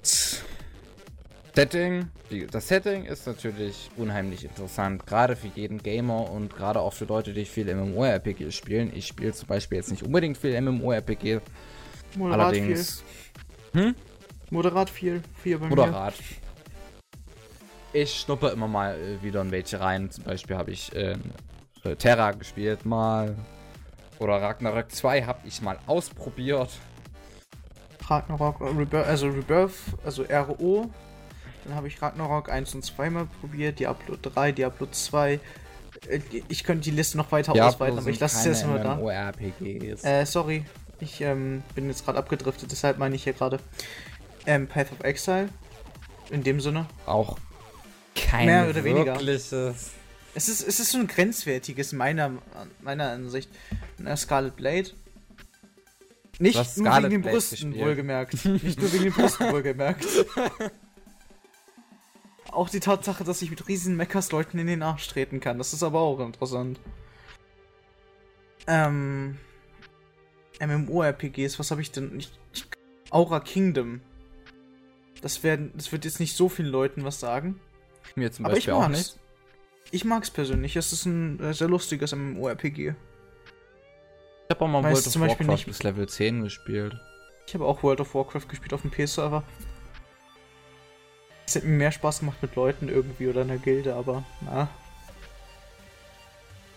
[1.57, 2.09] Setting,
[2.51, 7.33] das Setting ist natürlich unheimlich interessant, gerade für jeden Gamer und gerade auch für Leute,
[7.33, 8.91] die viel MMORPG spielen.
[8.95, 11.39] Ich spiele zum Beispiel jetzt nicht unbedingt viel MMORPG,
[12.15, 13.03] Moderat allerdings
[13.73, 13.95] viel.
[14.49, 15.21] Moderat viel.
[15.41, 15.69] Viel bei mir.
[15.75, 16.13] moderat.
[17.93, 20.11] Ich schnuppe immer mal äh, wieder in welche rein.
[20.11, 21.17] Zum Beispiel habe ich äh,
[21.83, 23.35] äh, Terra gespielt mal.
[24.19, 26.69] Oder Ragnarök 2 habe ich mal ausprobiert.
[28.07, 29.73] Ragnarok, äh, Rebirth, also Rebirth,
[30.05, 30.89] also RO.
[31.65, 35.33] Dann habe ich Ragnarok 1 und 2 mal probiert, Diablo 3, Diablo 2.
[36.07, 38.99] Äh, Ich könnte die Liste noch weiter ausweiten, aber ich lasse es jetzt mal da.
[40.05, 40.65] Äh, sorry.
[40.99, 43.59] Ich ähm, bin jetzt gerade abgedriftet, deshalb meine ich hier gerade
[44.47, 45.49] ähm, Path of Exile.
[46.31, 46.87] In dem Sinne.
[47.05, 47.37] auch
[48.15, 49.21] kein Mehr oder weniger.
[49.21, 52.31] Es ist, es ist so ein grenzwertiges, meiner,
[52.81, 53.49] meiner Ansicht.
[54.03, 54.89] Äh, Scarlet Blade.
[56.39, 57.87] Nicht nur Scarlet wegen den Blade Brüsten, gespielt.
[57.87, 58.45] wohlgemerkt.
[58.45, 60.05] Nicht nur wegen den Brüsten, wohlgemerkt.
[62.51, 65.57] Auch die Tatsache, dass ich mit riesigen Mechas Leuten in den Arsch treten kann.
[65.57, 66.79] Das ist aber auch interessant.
[68.67, 69.37] Ähm.
[70.59, 72.19] MMORPGs, was habe ich denn?
[72.19, 72.31] Ich,
[73.09, 74.01] Aura Kingdom.
[75.21, 77.59] Das, werden, das wird jetzt nicht so vielen Leuten was sagen.
[78.15, 79.17] Mir zum Aber ich Beispiel auch nicht.
[79.91, 80.75] Ich mag's persönlich.
[80.75, 82.89] Es ist ein äh, sehr lustiges MMORPG.
[82.89, 82.95] Ich
[84.55, 86.95] habe auch mal World of Beispiel Warcraft nicht- bis Level 10 gespielt.
[87.47, 89.43] Ich habe auch World of Warcraft gespielt auf dem PS-Server.
[91.45, 94.67] Es hätte mir mehr Spaß gemacht mit Leuten irgendwie oder einer Gilde, aber na.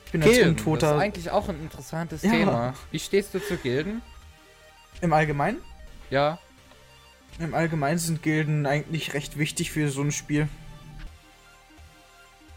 [0.06, 2.30] Ich bin als Gilden, das Untoter ist eigentlich auch ein interessantes Ja.
[2.30, 2.74] Thema.
[2.92, 4.02] Wie stehst du zu Gilden?
[5.02, 5.58] im Allgemeinen.
[6.10, 6.38] Ja.
[7.40, 10.48] Im Allgemeinen sind Gilden eigentlich recht wichtig für so ein Spiel.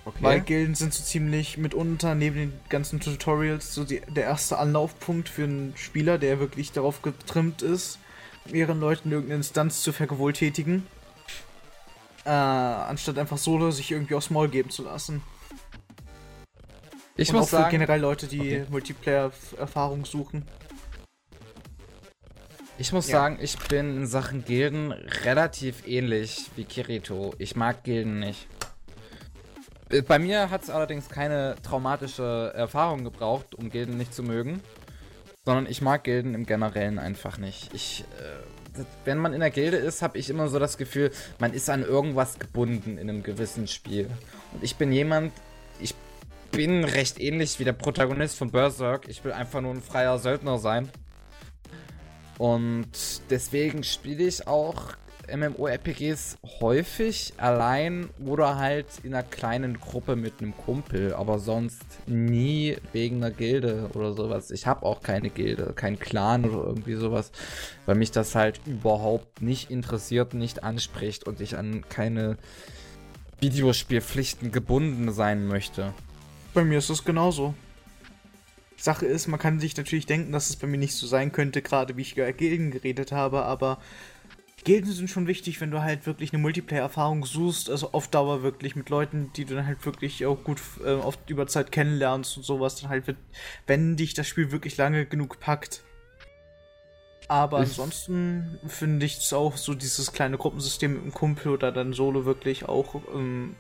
[0.06, 0.18] Okay.
[0.20, 5.30] Weil Gilden sind so ziemlich mitunter neben den ganzen Tutorials so die, der erste Anlaufpunkt
[5.30, 8.00] für einen Spieler, der wirklich darauf getrimmt ist,
[8.52, 10.86] mehreren Leuten irgendeine Instanz zu vergewaltigen.
[12.26, 15.22] Äh, anstatt einfach solo sich irgendwie aufs Maul geben zu lassen.
[17.16, 18.66] ich Und muss auch für sagen, generell Leute, die Okay.
[18.70, 20.46] Multiplayer-Erfahrung suchen.
[22.84, 23.20] Ich muss Ja.
[23.20, 27.34] sagen, ich bin in Sachen Gilden relativ ähnlich wie Kirito.
[27.38, 28.46] Ich mag Gilden nicht.
[29.90, 34.62] Äh, Bei mir hat es allerdings keine traumatische Erfahrung gebraucht, um Gilden nicht zu mögen.
[35.46, 37.74] Sondern ich mag Gilden im Generellen einfach nicht.
[37.74, 41.10] Ich, äh, wenn man in der Gilde ist, habe ich immer so das Gefühl,
[41.40, 44.10] man ist an irgendwas gebunden in einem gewissen Spiel.
[44.52, 45.32] Und ich bin jemand,
[45.80, 45.96] ich
[46.52, 49.08] bin recht ähnlich wie der Protagonist von Berserk.
[49.08, 50.90] Ich will einfach nur ein freier Söldner sein.
[52.44, 52.90] Und
[53.30, 54.98] deswegen spiele ich auch
[55.34, 62.76] MMORPGs häufig allein oder halt in einer kleinen Gruppe mit einem Kumpel, aber sonst nie
[62.92, 64.52] wegen einer Gilde oder sowas.
[64.52, 67.32] Ich habe auch keine Gilde, keinen Clan oder irgendwie sowas,
[67.86, 72.38] weil mich das halt überhaupt nicht interessiert, nicht anspricht und ich an keine
[73.40, 75.94] Videospielpflichten gebunden sein möchte.
[76.54, 77.54] Bei mir ist es genauso.
[78.84, 81.62] Sache ist, man kann sich natürlich denken, dass es bei mir nicht so sein könnte,
[81.62, 83.78] gerade wie ich über Gilden geredet habe, aber
[84.66, 88.76] Gilden sind schon wichtig, wenn du halt wirklich eine Multiplayer-Erfahrung suchst, also auf Dauer wirklich
[88.76, 92.44] mit Leuten, die du dann halt wirklich auch gut äh, auf über Zeit kennenlernst und
[92.44, 93.18] sowas, dann halt, wird,
[93.68, 95.82] wenn dich das Spiel wirklich lange genug packt.
[97.30, 101.72] Aber Ich- ansonsten finde ich es auch so dieses kleine Gruppensystem mit dem Kumpel oder
[101.72, 103.56] dann Solo wirklich auch, ähm,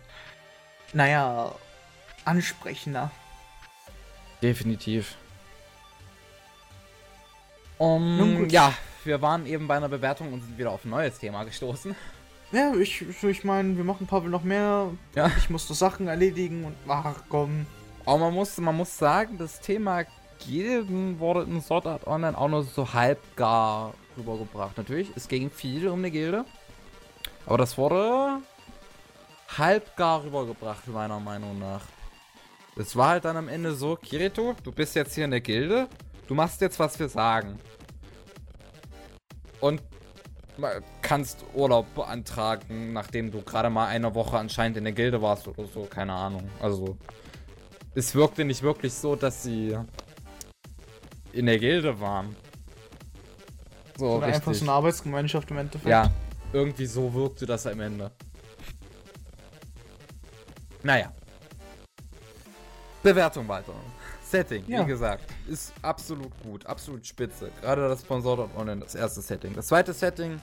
[0.91, 1.55] naja,
[2.26, 3.09] ansprechender.
[4.44, 5.16] Definitiv.
[7.78, 8.52] Um, Nun gut.
[8.52, 8.74] ja,
[9.06, 11.96] wir waren eben bei einer Bewertung und sind wieder auf ein neues Thema gestoßen.
[12.52, 14.91] Ja, ich, ich meine, wir machen Pavel noch mehr.
[15.16, 15.32] Ja.
[15.38, 17.66] Ich musste Sachen erledigen und ach komm.
[18.06, 20.04] Aber man muss, man muss sagen, das Thema
[20.46, 24.78] Gilden wurde in Sword Art Online auch nur so halb gar rübergebracht.
[24.78, 26.46] Natürlich, es ging viel um eine Gilde.
[27.46, 28.39] Aber das wurde
[29.58, 31.82] halb gar rübergebracht, meiner Meinung nach.
[32.76, 35.88] Es war halt dann am Ende so, Kirito, du bist jetzt hier in der Gilde,
[36.28, 37.59] du machst jetzt, was wir sagen.
[39.59, 39.82] Und
[41.01, 45.65] kannst Urlaub beantragen, nachdem du gerade mal eine Woche anscheinend in der Gilde warst oder
[45.65, 46.47] so, keine Ahnung.
[46.59, 46.97] Also,
[47.95, 49.78] es wirkte nicht wirklich so, dass sie
[51.32, 52.36] in der Gilde waren.
[53.97, 54.59] So, Oder einfach richtig.
[54.59, 55.89] so eine Arbeitsgemeinschaft im Endeffekt.
[55.89, 56.11] Ja,
[56.51, 58.11] irgendwie so wirkte das am Ende.
[60.82, 61.11] Naja.
[63.04, 63.74] Bewertung weiter.
[64.24, 64.82] Setting, Ja.
[64.82, 67.51] wie gesagt, ist absolut gut, absolut spitze.
[67.62, 69.54] Gerade das von Sword Art Online, das erste Setting.
[69.54, 70.41] Das zweite Setting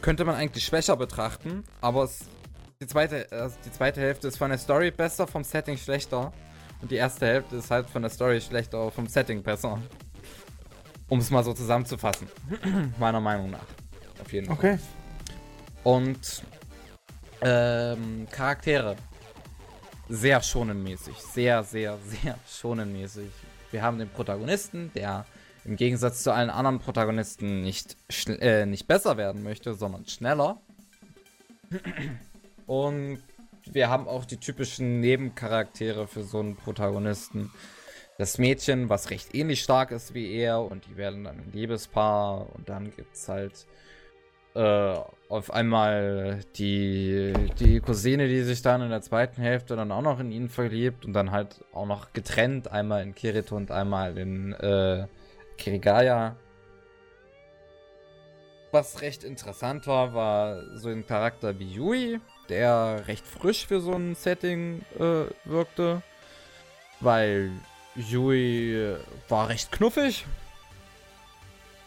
[0.00, 2.20] könnte man eigentlich schwächer betrachten, aber es,
[2.80, 6.32] die, zweite, äh, die zweite Hälfte ist von der Story besser, vom Setting schlechter.
[6.80, 9.80] Und die erste Hälfte ist halt von der Story schlechter, vom Setting besser.
[11.08, 12.28] Um es mal so zusammenzufassen.
[12.98, 13.64] Meiner Meinung nach.
[14.20, 14.56] Auf jeden Fall.
[14.56, 14.78] Okay.
[15.84, 16.42] Und
[17.40, 18.96] ähm, Charaktere.
[20.08, 21.16] Sehr schonenmäßig.
[21.16, 23.30] Sehr, sehr, sehr schonenmäßig.
[23.70, 25.26] Wir haben den Protagonisten, der
[25.64, 27.96] im Gegensatz zu allen anderen Protagonisten nicht,
[28.26, 30.60] äh, nicht besser werden möchte, sondern schneller.
[32.66, 33.22] Und
[33.66, 37.50] wir haben auch die typischen Nebencharaktere für so einen Protagonisten.
[38.16, 42.46] Das Mädchen, was recht ähnlich stark ist wie er, und die werden dann ein Liebespaar.
[42.54, 43.66] Und dann gibt's halt
[44.58, 44.98] äh,
[45.28, 50.18] auf einmal die, die Cousine, die sich dann in der zweiten Hälfte dann auch noch
[50.18, 54.52] in ihn verliebt und dann halt auch noch getrennt, einmal in Kirito und einmal in
[54.54, 55.06] äh,
[55.58, 56.34] Kirigaya.
[58.72, 63.92] Was recht interessant war, war so ein Charakter wie Yui, der recht frisch für so
[63.92, 66.02] ein Setting äh, wirkte,
[67.00, 67.52] weil
[67.94, 68.96] Yui
[69.28, 70.26] war recht knuffig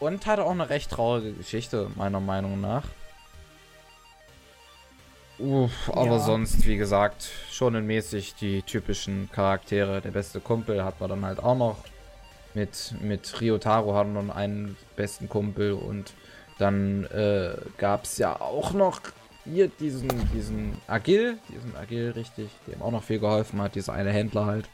[0.02, 2.84] und hatte auch eine recht traurige Geschichte, meiner Meinung nach.
[5.38, 6.18] Uff, aber Ja.
[6.18, 10.00] sonst, wie gesagt, schon mäßig die typischen Charaktere.
[10.00, 11.76] Der beste Kumpel hat man dann halt auch noch.
[12.54, 16.12] Mit, mit Ryotaro hatten wir einen besten Kumpel und
[16.58, 19.00] dann äh, gab es ja auch noch
[19.44, 24.10] hier diesen, diesen Agil, diesen Agil richtig, dem auch noch viel geholfen hat, dieser eine
[24.12, 24.68] Händler halt.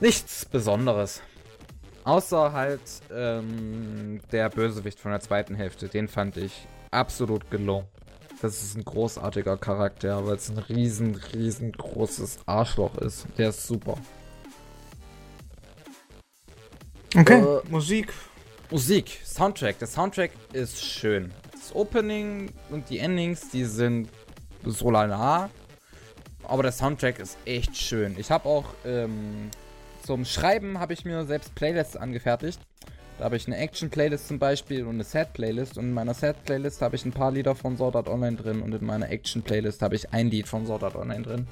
[0.00, 1.20] Nichts Besonderes.
[2.06, 2.80] Außer halt
[3.12, 5.88] ähm, der Bösewicht von der zweiten Hälfte.
[5.88, 7.88] Den fand ich absolut gelungen.
[8.40, 13.26] Das ist ein großartiger Charakter, weil es ein riesen, riesengroßes Arschloch ist.
[13.36, 13.98] Der ist super.
[17.16, 17.40] Okay.
[17.40, 18.12] Äh, Musik.
[18.70, 19.80] Musik, Soundtrack.
[19.80, 21.32] Der Soundtrack ist schön.
[21.50, 24.10] Das Opening und die Endings, die sind
[24.64, 25.50] so lala.
[26.44, 28.14] Aber der Soundtrack ist echt schön.
[28.16, 29.50] Ich habe auch ähm,
[30.06, 32.60] zum Schreiben habe ich mir selbst Playlists angefertigt.
[33.18, 35.78] Da habe ich eine Action-Playlist zum Beispiel und eine Sad-Playlist.
[35.78, 38.62] Und in meiner Sad-Playlist habe ich ein paar Lieder von Sword Art Online drin.
[38.62, 41.46] Und in meiner Action-Playlist habe ich ein Lied von Sword Art Online drin.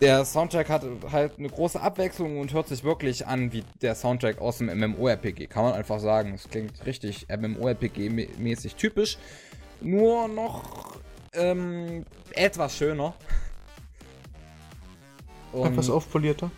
[0.00, 4.40] Der Soundtrack hat halt eine große Abwechslung und hört sich wirklich an wie der Soundtrack
[4.40, 5.46] aus dem MMORPG.
[5.46, 6.32] Kann man einfach sagen.
[6.34, 9.18] Es klingt richtig MMORPG-mäßig typisch.
[9.80, 10.96] Nur noch
[11.34, 13.14] ähm, etwas schöner.
[15.52, 16.50] Und Etwas aufpolierter.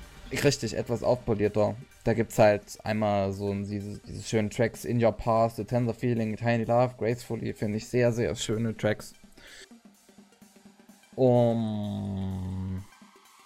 [0.45, 1.75] richtig, etwas aufpolierter.
[2.05, 6.37] Da gibt's halt einmal so diese, diese schönen Tracks In Your Past, The Tender Feeling,
[6.37, 9.15] Tiny Love, Gracefully, finde ich sehr, sehr schöne Tracks.
[11.17, 12.85] Um,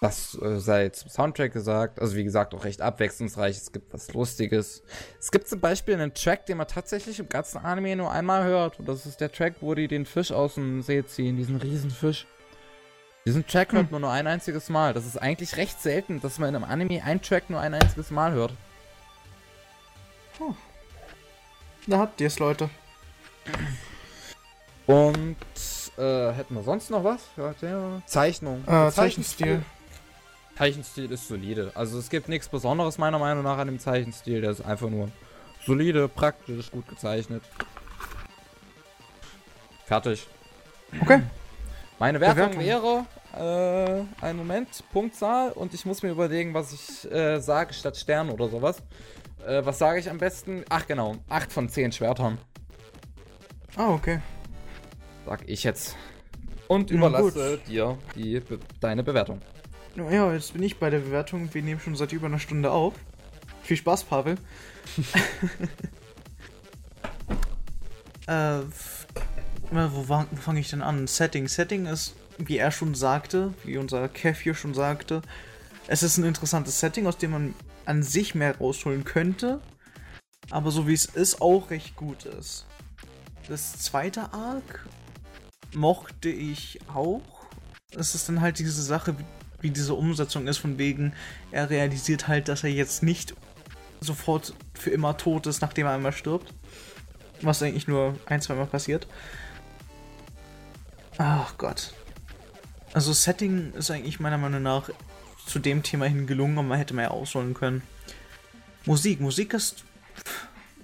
[0.01, 2.01] das äh, sei zum Soundtrack gesagt.
[2.01, 3.57] Also wie gesagt, auch recht abwechslungsreich.
[3.57, 4.81] Es gibt was Lustiges.
[5.19, 8.79] Es gibt zum Beispiel einen Track, den man tatsächlich im ganzen Anime nur einmal hört.
[8.79, 12.25] Und das ist der Track, wo die den Fisch aus dem See ziehen, diesen Riesenfisch.
[13.25, 14.93] Diesen Track hört man nur ein einziges Mal.
[14.93, 18.11] Das ist eigentlich recht selten, dass man in einem Anime einen Track nur ein einziges
[18.11, 18.53] Mal hört.
[21.85, 22.69] Da habt ihr es, Leute.
[24.87, 25.37] Und
[25.97, 27.21] äh, hätten wir sonst noch was?
[28.05, 28.63] Zeichnung.
[28.67, 29.63] Äh, Zeichenstil.
[30.57, 31.71] Zeichenstil ist solide.
[31.75, 34.41] Also es gibt nichts Besonderes meiner Meinung nach an dem Zeichenstil.
[34.41, 35.09] Der ist einfach nur
[35.65, 37.43] solide, praktisch, gut gezeichnet.
[39.85, 40.27] Fertig.
[41.01, 41.21] Okay.
[41.99, 43.05] Meine Wertung Bewertung.
[43.35, 47.97] wäre, äh, ein Moment, Punktzahl und ich muss mir überlegen, was ich äh, sage statt
[47.97, 48.81] Stern oder sowas.
[49.45, 50.63] Äh, was sage ich am besten?
[50.69, 52.37] Ach genau, 8 von 10 Schwertern,
[53.75, 54.19] Ah, okay.
[55.25, 55.95] sag ich jetzt.
[56.67, 59.41] Und überlasse dir die, Be deine Bewertung.
[59.95, 61.53] Ja, jetzt bin ich bei der Bewertung.
[61.53, 62.93] Wir nehmen schon seit über einer Stunde auf.
[63.63, 64.37] Viel Spaß, Pavel.
[68.27, 68.59] äh,
[69.71, 71.07] wo, fange ich denn an?
[71.07, 71.47] Setting.
[71.47, 75.21] Setting ist, wie er schon sagte, wie unser Kev hier schon sagte,
[75.87, 77.53] es ist ein interessantes Setting, aus dem man
[77.85, 79.59] an sich mehr rausholen könnte,
[80.51, 82.65] aber so wie es ist, auch recht gut ist.
[83.47, 84.87] Das zweite Arc
[85.73, 87.21] mochte ich auch.
[87.95, 89.15] Es ist dann halt diese Sache,
[89.61, 91.13] wie diese Umsetzung ist, von wegen,
[91.51, 93.35] er realisiert halt, dass er jetzt nicht
[93.99, 96.53] sofort für immer tot ist, nachdem er einmal stirbt.
[97.41, 99.07] Was eigentlich nur ein, zwei Mal passiert.
[101.21, 101.93] Ach Gott.
[102.93, 104.89] Also Setting ist eigentlich meiner Meinung nach
[105.45, 107.81] zu dem Thema hin gelungen, aber man hätte mehr ausholen können.
[108.85, 109.19] Musik.
[109.19, 109.83] Musik ist.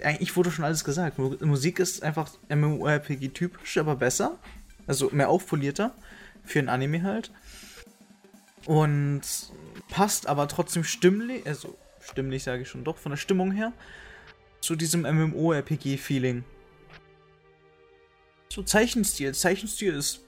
[0.02, 1.18] Eigentlich wurde schon alles gesagt.
[1.18, 4.38] Musik ist einfach MMORPG-typisch, aber besser.
[4.86, 5.94] Also mehr aufpolierter.
[6.44, 7.32] Für ein Anime halt.
[8.66, 9.22] Und
[9.88, 13.72] passt aber trotzdem stimmlich, also stimmlich sage ich schon doch, von der Stimmung her,
[14.60, 16.44] zu diesem MMORPG-Feeling.
[18.52, 19.34] So Zeichenstil.
[19.34, 20.25] Zeichenstil ist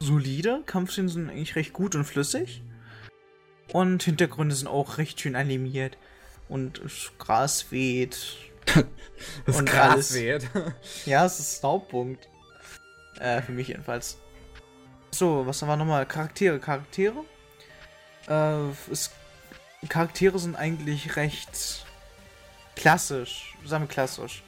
[0.00, 2.62] solide, Kampfszenen sind eigentlich recht gut und flüssig.
[3.72, 5.98] Und Hintergründe sind auch recht schön animiert.
[6.48, 6.80] Und
[7.18, 8.36] Gras weht.
[9.46, 10.14] das und Gras alles.
[10.14, 10.48] weht.
[11.06, 12.28] ja, es ist Staubpunkt.
[13.18, 14.18] Äh, für mich jedenfalls.
[15.10, 16.06] So, was war nochmal?
[16.06, 16.58] Charaktere.
[16.58, 17.24] Charaktere?
[18.28, 19.10] Äh, es,
[19.88, 21.84] Charaktere sind eigentlich recht
[22.76, 23.56] klassisch.
[23.64, 24.42] Sagen wir klassisch.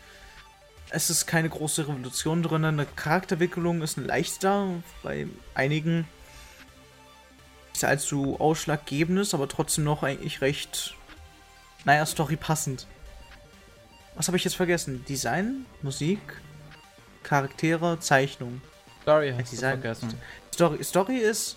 [0.91, 2.65] Es ist keine große Revolution drin.
[2.65, 4.67] Eine Charakterwicklung ist ein leichter.
[5.03, 6.07] Bei einigen
[7.73, 10.97] ist allzu ausschlaggebendes, aber trotzdem noch eigentlich recht,
[11.85, 12.87] naja, Story passend.
[14.17, 15.05] Was habe ich jetzt vergessen?
[15.09, 16.19] Design, Musik,
[17.23, 18.61] Charaktere, Zeichnung.
[19.03, 20.21] Story hast Design, du vergessen.
[20.53, 21.57] Story, Story ist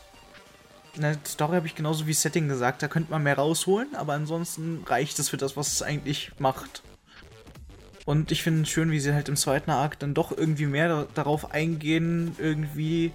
[0.95, 4.83] eine Story habe ich genauso wie Setting gesagt, da könnte man mehr rausholen, aber ansonsten
[4.85, 6.83] reicht es für das, was es eigentlich macht.
[8.05, 11.07] Und ich finde es schön, wie sie halt im zweiten Arc dann doch irgendwie mehr
[11.13, 13.11] darauf eingehen, irgendwie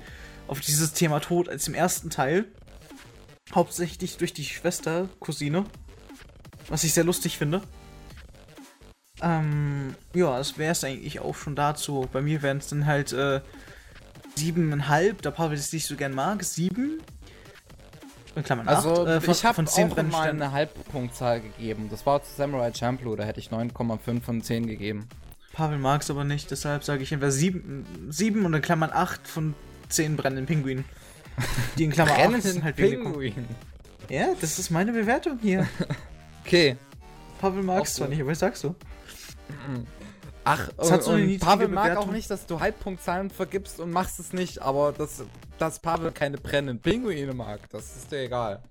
[0.47, 2.47] auf dieses Thema Tod als im ersten Teil.
[3.55, 5.65] Hauptsächlich durch die Schwester, Cousine.
[6.69, 7.63] Was ich sehr lustig finde.
[9.21, 12.09] Ähm, ja, das wäre es eigentlich auch schon dazu.
[12.13, 13.41] Bei mir wären es dann halt äh,
[14.37, 16.45] siebeneinhalb, da Pavel es nicht so gern mag.
[16.45, 17.03] Sieben.
[18.35, 21.89] In Klammern also, acht, äh, von, ich habe auch mal eine Halbpunktzahl gegeben.
[21.91, 25.09] Das war zu Samurai Champloo, da hätte ich 9,5 von 10 gegeben.
[25.53, 29.27] Pavel mag es aber nicht, deshalb sage ich entweder 7, 7 und in Klammern 8
[29.27, 29.55] von
[29.89, 30.85] 10 brennenden Pinguinen.
[31.77, 33.47] Die in Klammern 8 sind halt Pinguin.
[34.09, 35.67] Ja, das ist meine Bewertung hier.
[36.45, 36.77] okay.
[37.41, 38.75] Pavel mag es zwar nicht, aber was sagst du?
[40.49, 42.09] Ach, das hat so eine Pavel mag Bewertung.
[42.09, 45.23] auch nicht, dass du Halbpunktzahlen vergibst und machst es nicht, aber dass,
[45.59, 48.63] dass Pavel keine brennenden Pinguine mag, das ist dir egal.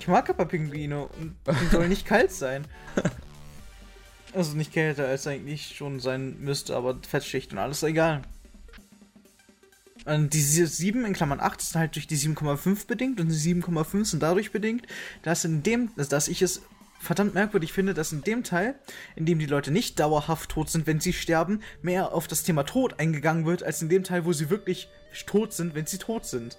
[0.00, 2.66] Ich mag aber Pinguine und die sollen nicht kalt sein.
[4.34, 8.20] Also nicht kälter als eigentlich schon sein müsste, aber Fettschicht und alles egal.
[10.04, 14.04] Und diese 7 in Klammern 8 ist halt durch die 7,5 bedingt und die 7,5
[14.04, 14.86] sind dadurch bedingt,
[15.22, 16.60] dass in dem, dass ich es
[17.00, 18.74] verdammt merkwürdig finde, dass in dem Teil,
[19.16, 22.64] in dem die Leute nicht dauerhaft tot sind, wenn sie sterben, mehr auf das Thema
[22.64, 24.88] Tod eingegangen wird, als in dem Teil, wo sie wirklich
[25.26, 26.58] tot sind, wenn sie tot sind.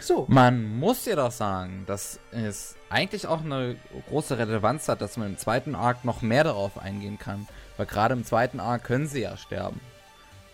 [0.00, 0.26] So.
[0.28, 3.76] Man muss ja doch sagen, dass es eigentlich auch eine
[4.08, 7.46] große Relevanz hat, dass man im zweiten Arc noch mehr darauf eingehen kann.
[7.76, 9.80] Weil gerade im zweiten Arc können sie ja sterben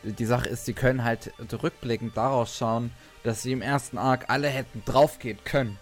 [0.03, 1.33] die Sache ist, sie können halt
[1.63, 2.91] rückblickend daraus schauen,
[3.23, 5.79] dass sie im ersten Arc alle hätten draufgehen können.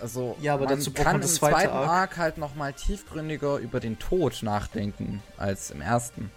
[0.00, 3.98] Also ja, aber man dazu kann im zweiten Arc, Arc halt nochmal tiefgründiger über den
[3.98, 6.30] Tod nachdenken als im ersten.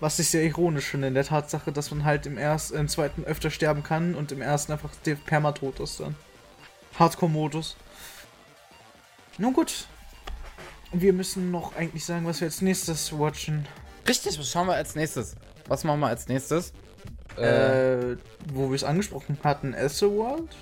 [0.00, 3.24] Was ich sehr ironisch finde in der Tatsache, dass man halt im, ersten, im zweiten
[3.24, 4.90] öfter sterben kann und im ersten einfach
[5.24, 6.16] permatot ist dann.
[6.98, 7.76] Hardcore-Modus.
[9.38, 9.86] Nun gut.
[10.92, 13.66] Wir müssen noch eigentlich sagen, was wir als nächstes watchen.
[14.08, 15.36] Richtig, was schauen wir als nächstes?
[15.66, 16.72] Was machen wir als nächstes?
[17.36, 18.16] Äh, äh
[18.52, 20.56] wo wir es angesprochen hatten, World?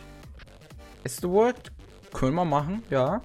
[1.23, 1.74] World?
[2.15, 3.21] Können wir machen, ja.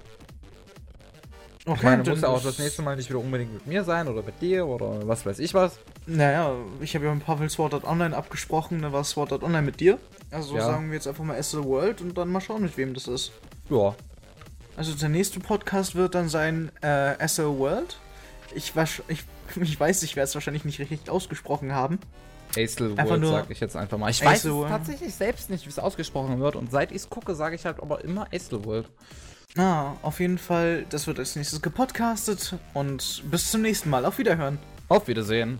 [1.65, 4.09] Okay, ich meine, muss ja auch das nächste Mal nicht wieder unbedingt mit mir sein
[4.09, 5.79] oder mit dir oder was weiß ich was.
[6.05, 9.61] Naja, ich habe ja mit Pavel Sword Art Online abgesprochen, dann war Sword Art Online
[9.61, 9.97] mit dir.
[10.31, 10.65] Also ja.
[10.65, 13.31] sagen wir jetzt einfach mal World und dann mal schauen, mit wem das ist.
[13.69, 13.95] Ja.
[14.75, 17.15] Also der nächste Podcast wird dann sein äh,
[17.57, 17.97] World.
[18.53, 18.73] Ich,
[19.07, 19.23] ich
[19.61, 21.99] Ich weiß, ich werde es wahrscheinlich nicht richtig ausgesprochen haben.
[22.55, 24.09] World sag ich jetzt einfach mal.
[24.09, 26.55] Ich weiß tatsächlich selbst nicht, wie es ausgesprochen wird.
[26.55, 28.27] Und seit ich es gucke, sage ich halt aber immer
[28.65, 28.89] World.
[29.57, 32.55] Ah, auf jeden Fall, das wird als nächstes gepodcastet.
[32.73, 34.05] Und bis zum nächsten Mal.
[34.05, 34.59] Auf Wiederhören.
[34.89, 35.59] Auf Wiedersehen.